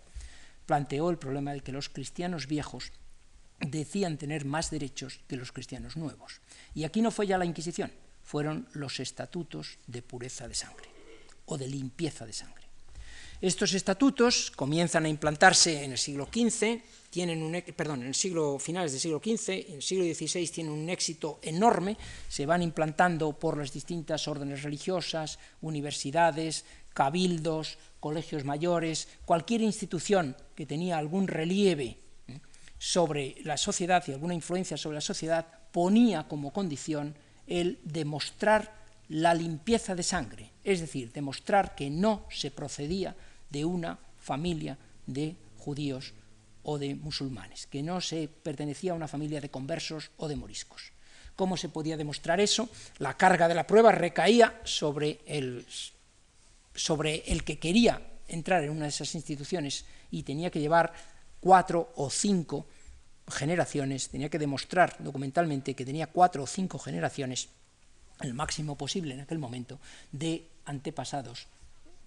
[0.66, 2.92] Planteó el problema de que los cristianos viejos
[3.60, 6.40] decían tener más derechos que los cristianos nuevos.
[6.74, 7.90] Y aquí no fue ya la Inquisición,
[8.22, 10.88] fueron los estatutos de pureza de sangre
[11.46, 12.57] o de limpieza de sangre.
[13.40, 18.58] Estos estatutos comienzan a implantarse en el siglo XV, tienen un, perdón, en el siglo
[18.58, 21.96] finales del siglo XV, en el siglo XVI tienen un éxito enorme,
[22.28, 30.66] se van implantando por las distintas órdenes religiosas, universidades, cabildos, colegios mayores, cualquier institución que
[30.66, 32.40] tenía algún relieve ¿eh?
[32.76, 37.14] sobre la sociedad y alguna influencia sobre la sociedad ponía como condición
[37.46, 38.78] el demostrar
[39.08, 43.16] la limpieza de sangre, es decir, demostrar que no se procedía
[43.50, 46.14] de una familia de judíos
[46.62, 50.92] o de musulmanes, que no se pertenecía a una familia de conversos o de moriscos.
[51.34, 52.68] ¿Cómo se podía demostrar eso?
[52.98, 55.64] La carga de la prueba recaía sobre el,
[56.74, 60.92] sobre el que quería entrar en una de esas instituciones y tenía que llevar
[61.40, 62.66] cuatro o cinco
[63.28, 67.48] generaciones, tenía que demostrar documentalmente que tenía cuatro o cinco generaciones,
[68.20, 69.78] el máximo posible en aquel momento,
[70.12, 71.46] de antepasados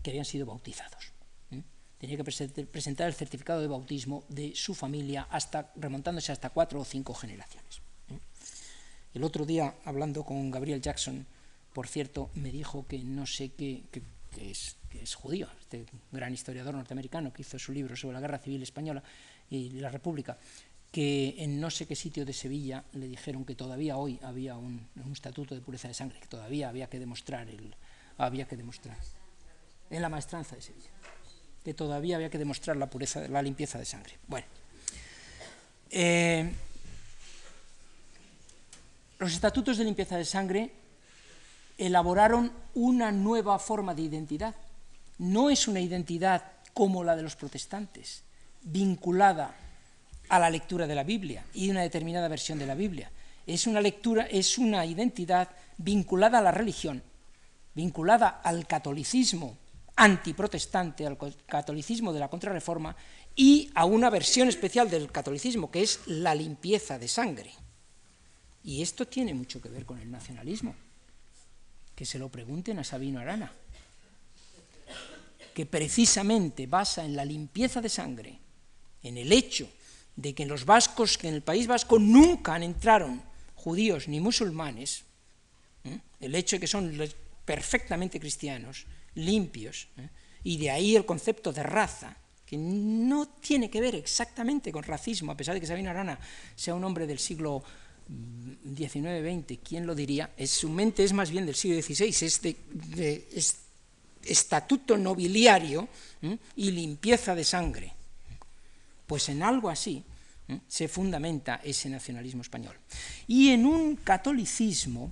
[0.04, 1.14] que habían sido bautizados
[2.02, 6.84] tenía que presentar el certificado de bautismo de su familia hasta remontándose hasta cuatro o
[6.84, 7.80] cinco generaciones.
[8.10, 8.18] ¿eh?
[9.14, 11.28] El otro día, hablando con Gabriel Jackson,
[11.74, 14.02] por cierto, me dijo que no sé qué, que,
[14.50, 19.04] es, judío, este gran historiador norteamericano que hizo su libro sobre la Guerra Civil Española
[19.48, 20.40] y la República,
[20.92, 24.88] que en no sé qué sitio de Sevilla le dijeron que todavía hoy había un,
[24.96, 27.76] un estatuto de pureza de sangre, que todavía había que demostrar el,
[28.18, 28.98] había que demostrar
[29.92, 30.90] en la maestranza de Sevilla
[31.64, 34.18] que todavía había que demostrar la pureza, la limpieza de sangre.
[34.28, 34.48] Bueno,
[35.90, 36.52] eh,
[39.20, 40.72] los estatutos de limpieza de sangre
[41.78, 44.56] elaboraron una nueva forma de identidad.
[45.20, 46.44] No es una identidad
[46.74, 48.24] como la de los protestantes,
[48.64, 49.56] vinculada
[50.30, 53.12] a la lectura de la Biblia y una determinada versión de la Biblia.
[53.46, 57.04] Es una lectura, es una identidad vinculada a la religión,
[57.76, 59.58] vinculada al catolicismo
[59.96, 62.96] antiprotestante, al catolicismo de la contrarreforma
[63.36, 67.52] y a una versión especial del catolicismo, que es la limpieza de sangre.
[68.64, 70.76] Y esto tiene mucho que ver con el nacionalismo.
[71.96, 73.52] Que se lo pregunten a Sabino Arana,
[75.54, 78.40] que precisamente basa en la limpieza de sangre,
[79.04, 79.70] en el hecho
[80.16, 83.22] de que en los vascos, que en el País Vasco nunca entraron
[83.56, 85.04] judíos ni musulmanes,
[86.20, 86.98] el hecho de que son
[87.46, 88.86] perfectamente cristianos,
[89.16, 89.88] limpios.
[89.98, 90.10] ¿eh?
[90.44, 95.32] Y de ahí el concepto de raza, que no tiene que ver exactamente con racismo,
[95.32, 96.20] a pesar de que Sabino Arana
[96.56, 97.64] sea un hombre del siglo
[98.10, 100.32] XIX-XX, mm, ¿quién lo diría?
[100.46, 103.26] Su mente es más bien del siglo XVI, es de,
[104.24, 105.88] estatuto nobiliario
[106.22, 106.38] ¿eh?
[106.56, 107.94] y limpieza de sangre.
[109.08, 110.04] Pues en algo así
[110.48, 110.60] ¿eh?
[110.68, 112.76] se fundamenta ese nacionalismo español.
[113.28, 115.12] Y en un catolicismo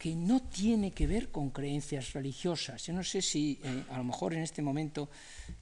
[0.00, 2.86] que no tiene que ver con creencias religiosas.
[2.86, 5.10] Yo no sé si eh, a lo mejor en este momento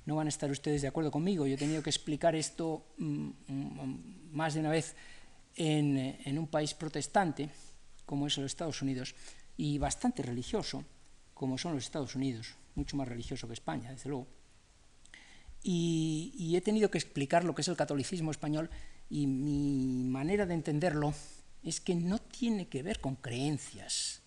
[0.06, 1.44] no van a estar ustedes de acuerdo conmigo.
[1.44, 4.94] Yo he tenido que explicar esto mm, mm, más de una vez
[5.56, 7.50] en, en, un país protestante,
[8.06, 9.16] como es los Estados Unidos,
[9.56, 10.84] y bastante religioso,
[11.34, 14.28] como son los Estados Unidos, mucho más religioso que España, desde luego.
[15.64, 18.70] Y, y he tenido que explicar lo que es el catolicismo español
[19.10, 21.12] y mi manera de entenderlo
[21.64, 24.22] es que no tiene que ver con creencias,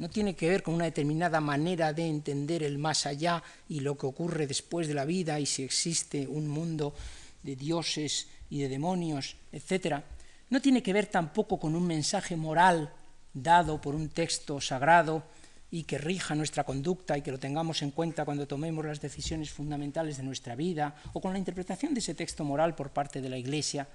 [0.00, 3.98] no tiene que ver con una determinada manera de entender el más allá y lo
[3.98, 6.94] que ocurre después de la vida y si existe un mundo
[7.42, 10.00] de dioses y de demonios, etc.
[10.48, 12.90] No tiene que ver tampoco con un mensaje moral
[13.34, 15.22] dado por un texto sagrado
[15.70, 19.50] y que rija nuestra conducta y que lo tengamos en cuenta cuando tomemos las decisiones
[19.50, 23.28] fundamentales de nuestra vida, o con la interpretación de ese texto moral por parte de
[23.28, 23.86] la Iglesia.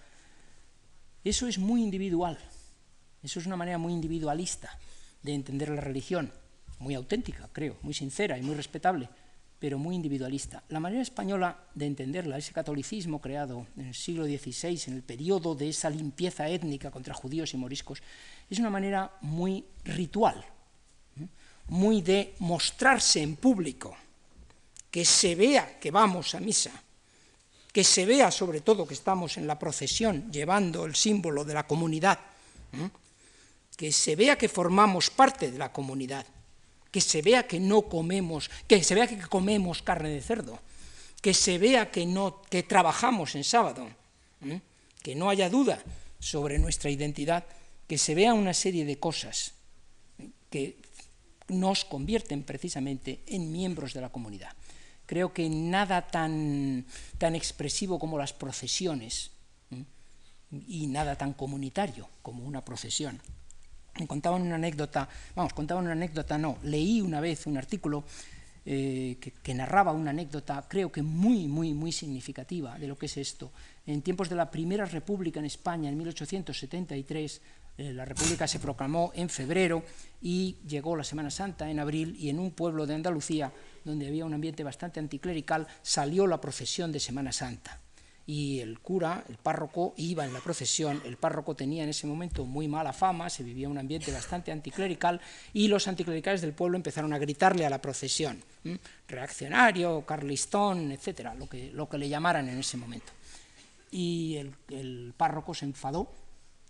[1.23, 2.37] Eso es muy individual,
[3.23, 4.69] eso es una manera muy individualista
[5.25, 6.31] de entender la religión,
[6.79, 9.09] muy auténtica, creo, muy sincera y muy respetable,
[9.59, 10.63] pero muy individualista.
[10.69, 15.55] La manera española de entenderla, ese catolicismo creado en el siglo XVI, en el periodo
[15.55, 18.03] de esa limpieza étnica contra judíos y moriscos,
[18.49, 20.45] es una manera muy ritual,
[21.69, 23.97] muy de mostrarse en público,
[24.91, 26.71] que se vea que vamos a misa,
[27.73, 31.65] que se vea sobre todo que estamos en la procesión llevando el símbolo de la
[31.65, 32.19] comunidad,
[33.75, 36.25] que se vea que formamos parte de la comunidad,
[36.91, 40.59] que se vea que no comemos, que se vea que comemos carne de cerdo,
[41.21, 43.87] que se vea que no que trabajamos en sábado,
[45.03, 45.83] que no haya duda
[46.19, 47.43] sobre nuestra identidad,
[47.87, 49.53] que se vea una serie de cosas
[50.49, 50.77] que
[51.49, 54.53] nos convierten precisamente en miembros de la comunidad.
[55.05, 56.85] Creo que nada tan,
[57.17, 59.31] tan expresivo como las procesiones
[60.67, 63.21] y nada tan comunitario como una procesión
[64.07, 68.03] contaban una anécdota, vamos, contaban una anécdota, no, leí una vez un artículo
[68.65, 73.05] eh, que, que, narraba una anécdota, creo que muy, muy, muy significativa de lo que
[73.05, 73.51] es esto.
[73.85, 77.41] En tiempos de la Primera República en España, en 1873,
[77.77, 79.83] eh, la República se proclamó en febrero
[80.21, 83.51] y llegó la Semana Santa en abril y en un pueblo de Andalucía,
[83.83, 87.84] donde había un ambiente bastante anticlerical, salió la procesión de Semana Santa
[88.27, 91.01] y el cura, el párroco, iba en la procesión.
[91.05, 95.21] El párroco tenía en ese momento muy mala fama, se vivía un ambiente bastante anticlerical
[95.53, 98.41] y los anticlericales del pueblo empezaron a gritarle a la procesión,
[99.07, 103.11] reaccionario, carlistón, etcétera, lo que, lo que le llamaran en ese momento.
[103.91, 106.11] Y el, el párroco se enfadó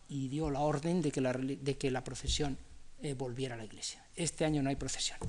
[0.10, 2.58] y dio la orden de que la, de que la procesión
[3.02, 4.04] eh, volviera a la iglesia.
[4.16, 5.20] Este año no hay procesión.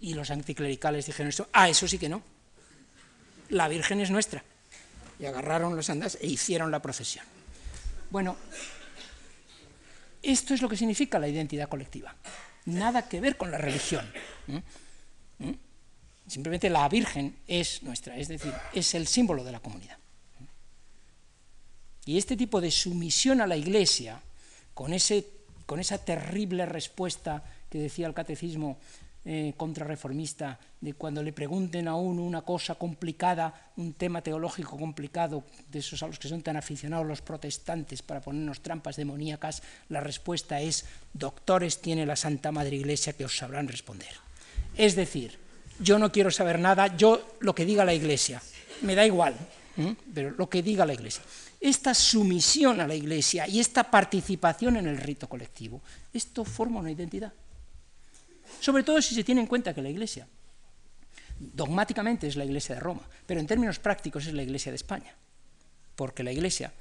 [0.00, 2.22] Y los anticlericales dijeron esto, ah, eso sí que no.
[3.50, 4.42] La Virgen es nuestra
[5.18, 7.24] y agarraron los andas e hicieron la procesión.
[8.10, 8.36] Bueno,
[10.22, 12.14] esto es lo que significa la identidad colectiva.
[12.66, 14.10] Nada que ver con la religión.
[16.26, 19.98] Simplemente la Virgen es nuestra, es decir, es el símbolo de la comunidad.
[22.04, 24.20] Y este tipo de sumisión a la Iglesia,
[24.74, 25.26] con, ese,
[25.66, 28.78] con esa terrible respuesta que decía el catecismo
[29.28, 35.42] eh, contrarreformista, de cuando le pregunten a uno una cosa complicada, un tema teológico complicado,
[35.68, 39.98] de esos a los que son tan aficionados los protestantes para ponernos trampas demoníacas, la
[39.98, 44.14] respuesta es, doctores tiene la Santa Madre Iglesia que os sabrán responder.
[44.76, 45.36] Es decir,
[45.80, 48.40] yo no quiero saber nada, yo lo que diga la Iglesia,
[48.82, 49.34] me da igual,
[50.14, 51.24] pero lo que diga la Iglesia.
[51.60, 55.80] Esta sumisión a la Iglesia y esta participación en el rito colectivo,
[56.12, 57.32] esto forma una identidad.
[58.60, 60.26] Sobre todo si se tiene en cuenta que la Iglesia
[61.38, 65.14] dogmáticamente es la Iglesia de Roma, pero en términos prácticos es la Iglesia de España,
[65.94, 66.72] porque la Iglesia,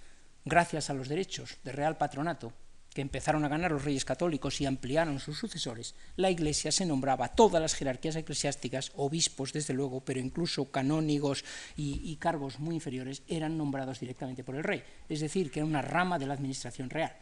[0.45, 2.53] gracias a los derechos de real patronato
[2.93, 7.27] que empezaron a ganar los reyes católicos y ampliaron sus sucesores, la Iglesia se nombraba
[7.27, 11.43] todas las jerarquías eclesiásticas, obispos desde luego, pero incluso canónigos
[11.75, 15.67] y, y cargos muy inferiores eran nombrados directamente por el rey, es decir, que era
[15.67, 17.13] una rama de la administración real.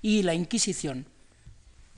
[0.00, 1.06] Y la Inquisición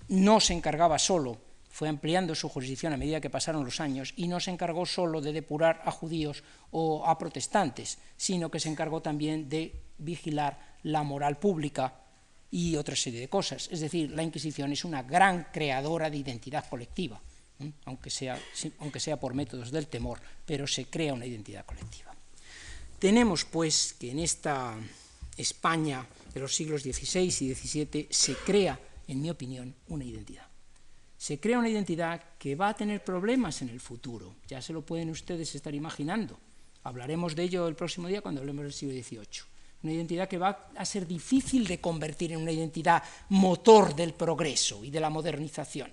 [0.09, 1.38] no se encargaba solo,
[1.70, 5.20] fue ampliando su jurisdicción a medida que pasaron los años, y no se encargó solo
[5.20, 11.02] de depurar a judíos o a protestantes, sino que se encargó también de vigilar la
[11.02, 11.92] moral pública
[12.50, 13.68] y otra serie de cosas.
[13.70, 17.20] Es decir, la Inquisición es una gran creadora de identidad colectiva,
[17.84, 18.38] aunque sea,
[18.78, 22.14] aunque sea por métodos del temor, pero se crea una identidad colectiva.
[22.98, 24.74] Tenemos, pues, que en esta
[25.36, 28.78] España de los siglos XVI y XVII se crea
[29.09, 30.46] en mi opinión, una identidad.
[31.16, 34.82] Se crea una identidad que va a tener problemas en el futuro, ya se lo
[34.82, 36.38] pueden ustedes estar imaginando.
[36.82, 39.57] Hablaremos de ello el próximo día cuando hablemos del siglo XVIII.
[39.82, 44.84] una identidad que va a ser difícil de convertir en una identidad motor del progreso
[44.84, 45.90] y de la modernización,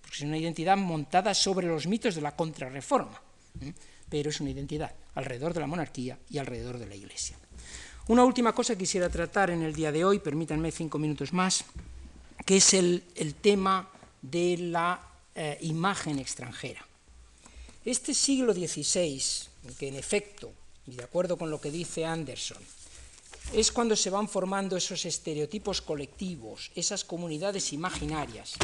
[0.00, 3.20] porque es una identidad montada sobre los mitos de la contrarreforma,
[4.08, 7.36] pero es una identidad alrededor de la monarquía y alrededor de la Iglesia.
[8.08, 11.64] Una última cosa quisiera tratar en el día de hoy, permítanme cinco minutos más,
[12.44, 13.02] que es el,
[13.40, 13.88] tema
[14.20, 15.00] de la
[15.34, 16.86] eh, imagen extranjera.
[17.84, 19.22] Este siglo XVI,
[19.78, 20.52] que en efecto,
[20.86, 22.62] y de acuerdo con lo que dice Anderson,
[23.52, 28.54] es cuando se van formando esos estereotipos colectivos, esas comunidades imaginarias.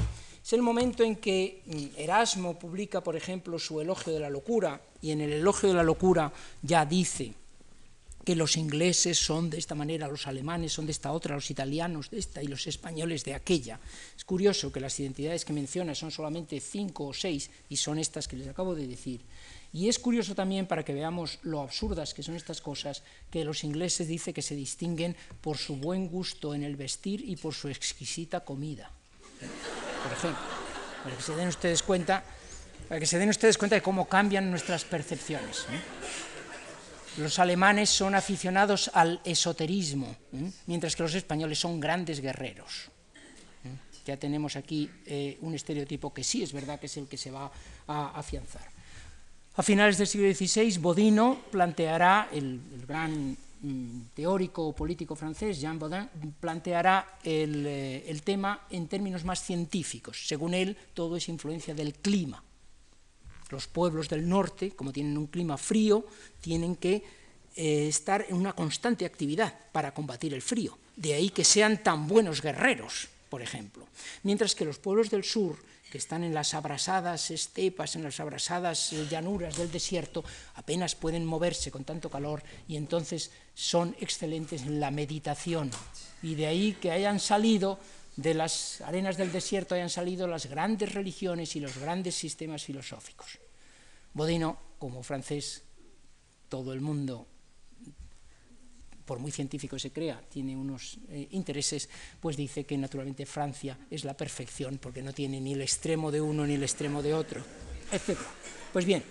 [0.42, 4.80] Es el momento en que mm, Erasmo publica, por ejemplo, su elogio de la locura,
[5.02, 7.34] y en el elogio de la locura ya dice
[8.28, 12.10] que los ingleses son de esta manera, los alemanes son de esta otra, los italianos
[12.10, 13.80] de esta y los españoles de aquella.
[14.14, 18.28] Es curioso que las identidades que menciona son solamente cinco o seis y son estas
[18.28, 19.22] que les acabo de decir.
[19.72, 23.64] Y es curioso también para que veamos lo absurdas que son estas cosas, que los
[23.64, 27.68] ingleses dice que se distinguen por su buen gusto en el vestir y por su
[27.68, 28.90] exquisita comida.
[30.04, 30.44] Por ejemplo,
[31.02, 32.22] para que se den ustedes cuenta,
[32.90, 35.64] para que se den ustedes cuenta de cómo cambian nuestras percepciones.
[37.18, 40.50] Los alemanes son aficionados al esoterismo, ¿eh?
[40.66, 42.90] mientras que los españoles son grandes guerreros.
[43.64, 43.74] ¿eh?
[44.06, 47.32] Ya tenemos aquí eh, un estereotipo que sí es verdad que es el que se
[47.32, 47.50] va
[47.88, 48.62] a afianzar.
[49.56, 56.08] A finales del siglo XVI, Bodino planteará, el, gran mm, teórico político francés, Jean Bodin,
[56.38, 60.28] planteará el, el tema en términos más científicos.
[60.28, 62.44] Según él, todo es influencia del clima
[63.50, 66.06] los pueblos del norte, como tienen un clima frío,
[66.40, 67.02] tienen que
[67.56, 70.78] eh, estar en una constante actividad para combatir el frío.
[70.96, 73.86] De ahí que sean tan buenos guerreros, por ejemplo.
[74.22, 75.56] Mientras que los pueblos del sur,
[75.90, 80.24] que están en las abrasadas estepas, en las abrasadas eh, llanuras del desierto,
[80.54, 85.70] apenas pueden moverse con tanto calor y entonces son excelentes en la meditación.
[86.22, 87.78] Y de ahí que hayan salido
[88.18, 93.38] de las arenas del desierto hayan salido las grandes religiones y los grandes sistemas filosóficos.
[94.12, 95.62] Bodino, como francés,
[96.48, 97.28] todo el mundo,
[99.04, 101.88] por muy científico se crea, tiene unos eh, intereses,
[102.18, 106.20] pues dice que naturalmente Francia es la perfección porque no tiene ni el extremo de
[106.20, 107.40] uno ni el extremo de otro,
[107.92, 108.18] etc.
[108.72, 109.04] Pues bien,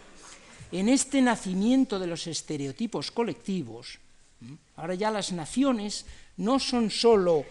[0.74, 4.00] en este nacimiento de los estereotipos colectivos,
[4.76, 6.06] ahora ya las naciones
[6.36, 7.46] no son sólo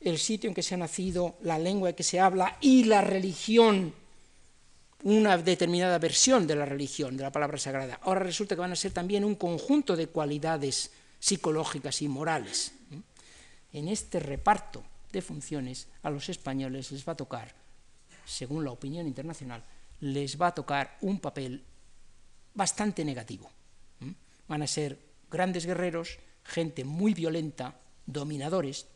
[0.00, 3.02] el sitio en que se ha nacido, la lengua en que se habla y la
[3.02, 3.92] religión,
[5.02, 8.00] una determinada versión de la religión, de la palabra sagrada.
[8.02, 12.72] Ahora resulta que van a ser también un conjunto de cualidades psicológicas y morales.
[13.72, 14.82] En este reparto
[15.12, 17.54] de funciones a los españoles les va a tocar,
[18.24, 19.62] según la opinión internacional,
[20.00, 21.62] les va a tocar un papel
[22.54, 23.50] bastante negativo.
[24.48, 24.98] Van a ser
[25.30, 28.86] grandes guerreros, gente muy violenta, dominadores,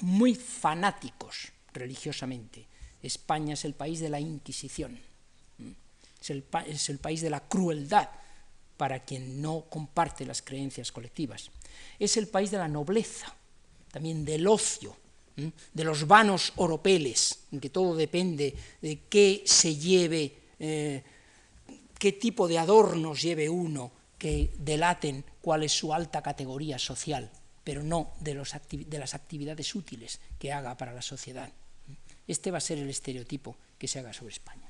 [0.00, 2.66] muy fanáticos religiosamente.
[3.02, 4.98] España es el país de la Inquisición,
[6.20, 8.08] es el, es el, país de la crueldad
[8.76, 11.50] para quien no comparte las creencias colectivas.
[11.98, 13.34] Es el país de la nobleza,
[13.92, 14.96] también del ocio,
[15.36, 21.02] de los vanos oropeles, en que todo depende de qué se lleve, eh,
[21.98, 27.30] qué tipo de adornos lleve uno que delaten cuál es su alta categoría social
[27.64, 31.50] pero no de, las actividades útiles que haga para la sociedad.
[32.28, 34.68] Este va a ser el estereotipo que se haga sobre España.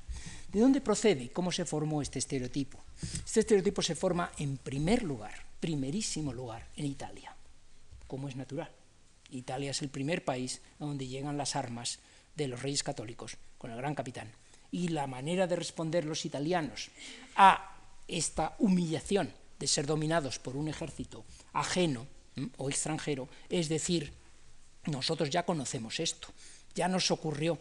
[0.51, 1.29] ¿De dónde procede?
[1.31, 2.83] ¿Cómo se formó este estereotipo?
[3.01, 7.35] Este estereotipo se forma en primer lugar, primerísimo lugar, en Italia,
[8.07, 8.71] como es natural.
[9.29, 11.99] Italia es el primer país a donde llegan las armas
[12.35, 14.31] de los reyes católicos con el gran capitán.
[14.71, 16.89] Y la manera de responder los italianos
[17.35, 17.77] a
[18.07, 22.07] esta humillación de ser dominados por un ejército ajeno
[22.57, 24.13] o extranjero, es decir,
[24.85, 26.27] nosotros ya conocemos esto,
[26.73, 27.57] ya nos ocurrió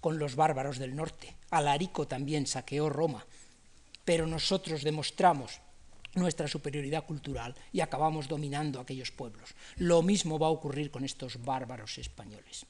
[0.00, 3.24] con los bárbaros del norte, Alarico también saqueó Roma,
[4.04, 5.60] pero nosotros demostramos
[6.14, 9.54] nuestra superioridad cultural y acabamos dominando aquellos pueblos.
[9.76, 12.66] Lo mismo va a ocurrir con estos bárbaros españoles.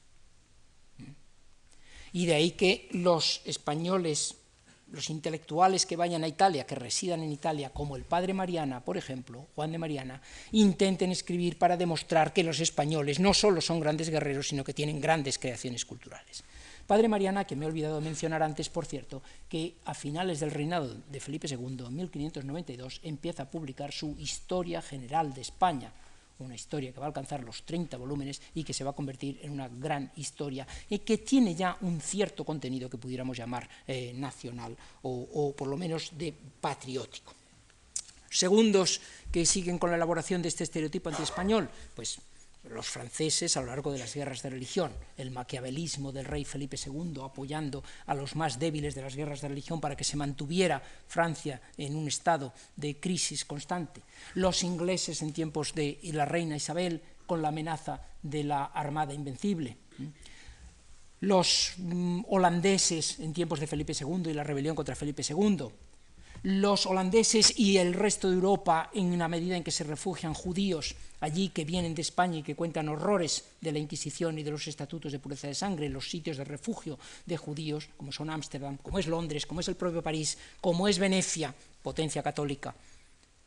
[2.13, 4.35] Y de ahí que los españoles
[4.91, 8.97] los intelectuales que vayan a Italia, que residan en Italia, como el padre Mariana, por
[8.97, 10.21] ejemplo, Juan de Mariana,
[10.51, 14.99] intenten escribir para demostrar que los españoles no solo son grandes guerreros, sino que tienen
[14.99, 16.43] grandes creaciones culturales.
[16.87, 20.93] Padre Mariana, que me he olvidado mencionar antes, por cierto, que a finales del reinado
[21.09, 25.93] de Felipe II, en 1592, empieza a publicar su Historia General de España,
[26.41, 29.39] una historia que va a alcanzar los 30 volúmenes y que se va a convertir
[29.41, 34.13] en una gran historia y que tiene ya un cierto contenido que pudiéramos llamar eh,
[34.15, 37.33] nacional o, o por lo menos de patriótico.
[38.29, 42.19] Segundos que siguen con la elaboración de este estereotipo anti-español, pues
[42.69, 46.77] los franceses a lo largo de las guerras de religión, el maquiavelismo del rey Felipe
[46.77, 50.81] II apoyando a los más débiles de las guerras de religión para que se mantuviera
[51.07, 54.01] Francia en un estado de crisis constante,
[54.35, 59.77] los ingleses en tiempos de la reina Isabel con la amenaza de la Armada Invencible,
[61.21, 65.67] los mm, holandeses en tiempos de Felipe II y la rebelión contra Felipe II,
[66.43, 70.95] los holandeses y el resto de Europa en una medida en que se refugian judíos
[71.19, 74.67] allí que vienen de España y que cuentan horrores de la Inquisición y de los
[74.67, 78.97] estatutos de pureza de sangre, los sitios de refugio de judíos, como son Ámsterdam, como
[78.97, 82.73] es Londres, como es el propio París, como es Venecia, potencia católica,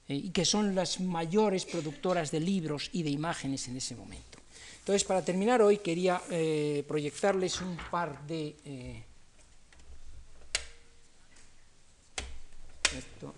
[0.09, 4.39] eh, y que son las mayores productoras de libros y de imágenes en ese momento.
[4.79, 8.55] Entonces, para terminar hoy, quería eh, proyectarles un par de...
[8.65, 9.03] Eh,
[12.95, 13.35] esto.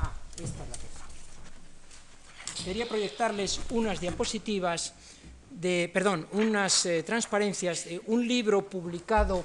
[0.00, 0.88] Ah, esta es la que
[2.64, 4.92] Quería proyectarles unas diapositivas
[5.50, 9.44] de, perdón, unas eh, transparencias de un libro publicado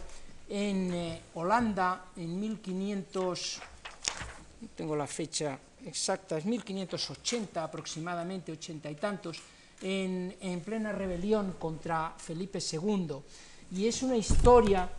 [0.50, 3.62] en eh, Holanda en 1500,
[4.76, 9.40] tengo la fecha exacta, es 1580 aproximadamente, ochenta y tantos,
[9.82, 13.16] en, en plena rebelión contra Felipe II.
[13.72, 14.90] Y es una historia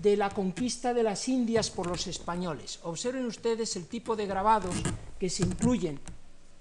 [0.00, 2.80] de la conquista de las Indias por los españoles.
[2.84, 4.74] Observen ustedes el tipo de grabados
[5.18, 6.00] que se incluyen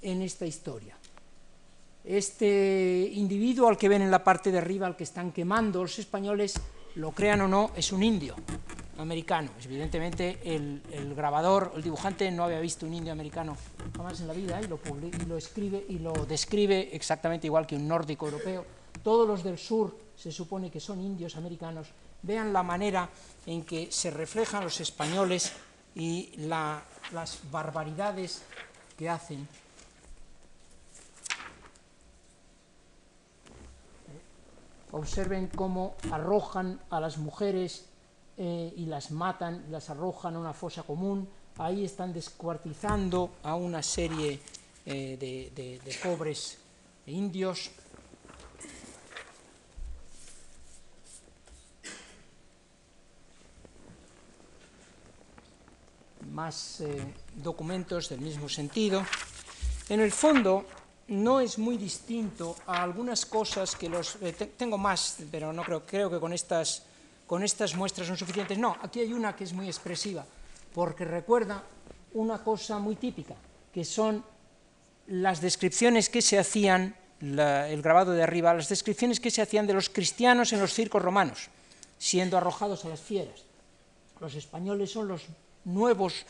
[0.02, 0.98] en esta historia.
[2.04, 5.98] Este individuo al que ven en la parte de arriba, al que están quemando los
[6.00, 6.60] españoles,
[6.96, 8.36] lo crean o no, es un indio
[8.98, 9.52] americano.
[9.64, 10.82] Evidentemente el,
[11.16, 13.56] grabador, el dibujante no había visto un indio americano
[13.96, 17.76] jamás en la vida y lo, y lo escribe y lo describe exactamente igual que
[17.76, 18.66] un nórdico europeo.
[19.02, 21.88] Todos los del sur se supone que son indios americanos
[22.24, 23.10] vean la manera
[23.46, 25.52] en que se reflejan los españoles
[25.96, 28.42] y las barbaridades
[28.98, 29.48] que hacen.
[34.92, 37.86] Observen cómo arrojan a las mujeres
[38.38, 41.28] eh, y las matan, las arrojan a una fosa común.
[41.58, 44.40] Ahí están descuartizando a una serie
[44.86, 45.18] eh,
[45.54, 46.60] de pobres
[47.08, 47.72] indios.
[56.32, 57.04] Más eh,
[57.36, 59.06] documentos del mismo sentido.
[59.90, 60.66] En el fondo,
[61.08, 64.18] no es muy distinto a algunas cosas que los...
[64.22, 66.84] Eh, tengo más, pero no creo, que con estas,
[67.28, 68.58] con estas muestras son suficientes.
[68.58, 70.26] No, aquí hay una que es muy expresiva,
[70.74, 71.64] porque recuerda
[72.14, 73.36] una cosa muy típica,
[73.74, 74.24] que son
[75.08, 79.74] las descripciones que se hacían, el grabado de arriba, las descripciones que se hacían de
[79.74, 81.50] los cristianos en los circos romanos,
[81.98, 83.44] siendo arrojados a las fieras.
[84.20, 85.24] Los españoles son los
[85.66, 86.26] nuevos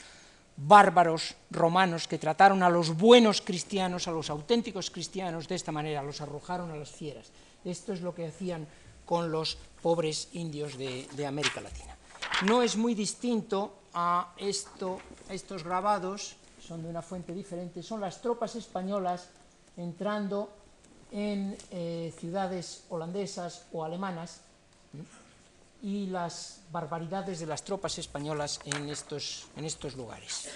[0.56, 6.04] bárbaros romanos que trataron a los buenos cristianos, a los auténticos cristianos de esta manera,
[6.04, 7.32] los arrojaron a las fieras.
[7.66, 8.68] Esto es lo que hacían
[9.06, 11.98] con los pobres indios de, América Latina.
[12.46, 18.22] No es muy distinto a esto, estos grabados, son de una fuente diferente, son las
[18.22, 19.30] tropas españolas
[19.76, 20.50] entrando
[21.12, 24.42] en eh, ciudades holandesas o alemanas
[25.84, 30.50] y las barbaridades de las tropas españolas en estos, en estos lugares.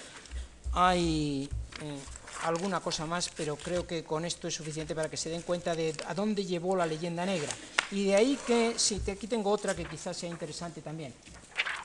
[0.71, 1.49] Hay
[1.82, 1.99] eh,
[2.45, 5.75] alguna cosa más, pero creo que con esto es suficiente para que se den cuenta
[5.75, 7.51] de a dónde llevó la leyenda negra.
[7.91, 11.13] Y de ahí que, sí, aquí tengo otra que quizás sea interesante también.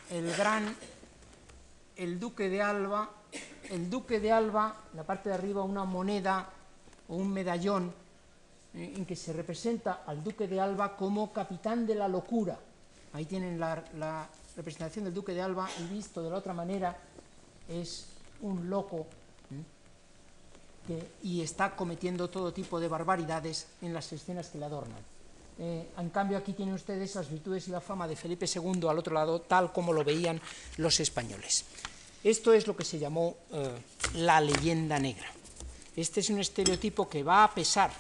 [0.09, 0.77] El gran,
[1.97, 3.11] el duque de Alba,
[3.71, 6.49] el duque de Alba, la parte de arriba una moneda
[7.09, 7.93] o un medallón
[8.75, 12.57] eh, en que se representa al duque de Alba como capitán de la locura
[13.13, 16.95] Ahí tienen la, representación del duque de Alba y visto de la otra manera
[17.71, 18.07] es
[18.43, 19.07] un loco
[21.23, 24.99] y está cometiendo todo tipo de barbaridades en las escenas que le adornan.
[25.59, 28.99] Eh, en cambio aquí tienen ustedes las virtudes y la fama de Felipe II al
[28.99, 30.41] otro lado, tal como lo veían
[30.77, 31.65] los españoles.
[32.25, 33.71] Esto es lo que se llamó eh,
[34.15, 35.27] la leyenda negra.
[35.97, 37.91] Este es un estereotipo que va a pesar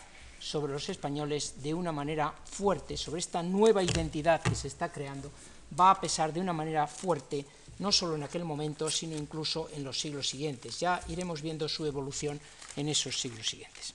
[0.42, 5.30] sobre los españoles de una manera fuerte, sobre esta nueva identidad que se está creando,
[5.78, 7.46] va a pesar de una manera fuerte,
[7.78, 10.80] no solo en aquel momento, sino incluso en los siglos siguientes.
[10.80, 12.40] Ya iremos viendo su evolución
[12.76, 13.94] en esos siglos siguientes.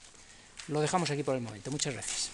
[0.68, 1.70] Lo dejamos aquí por el momento.
[1.70, 2.30] Muchas gracias.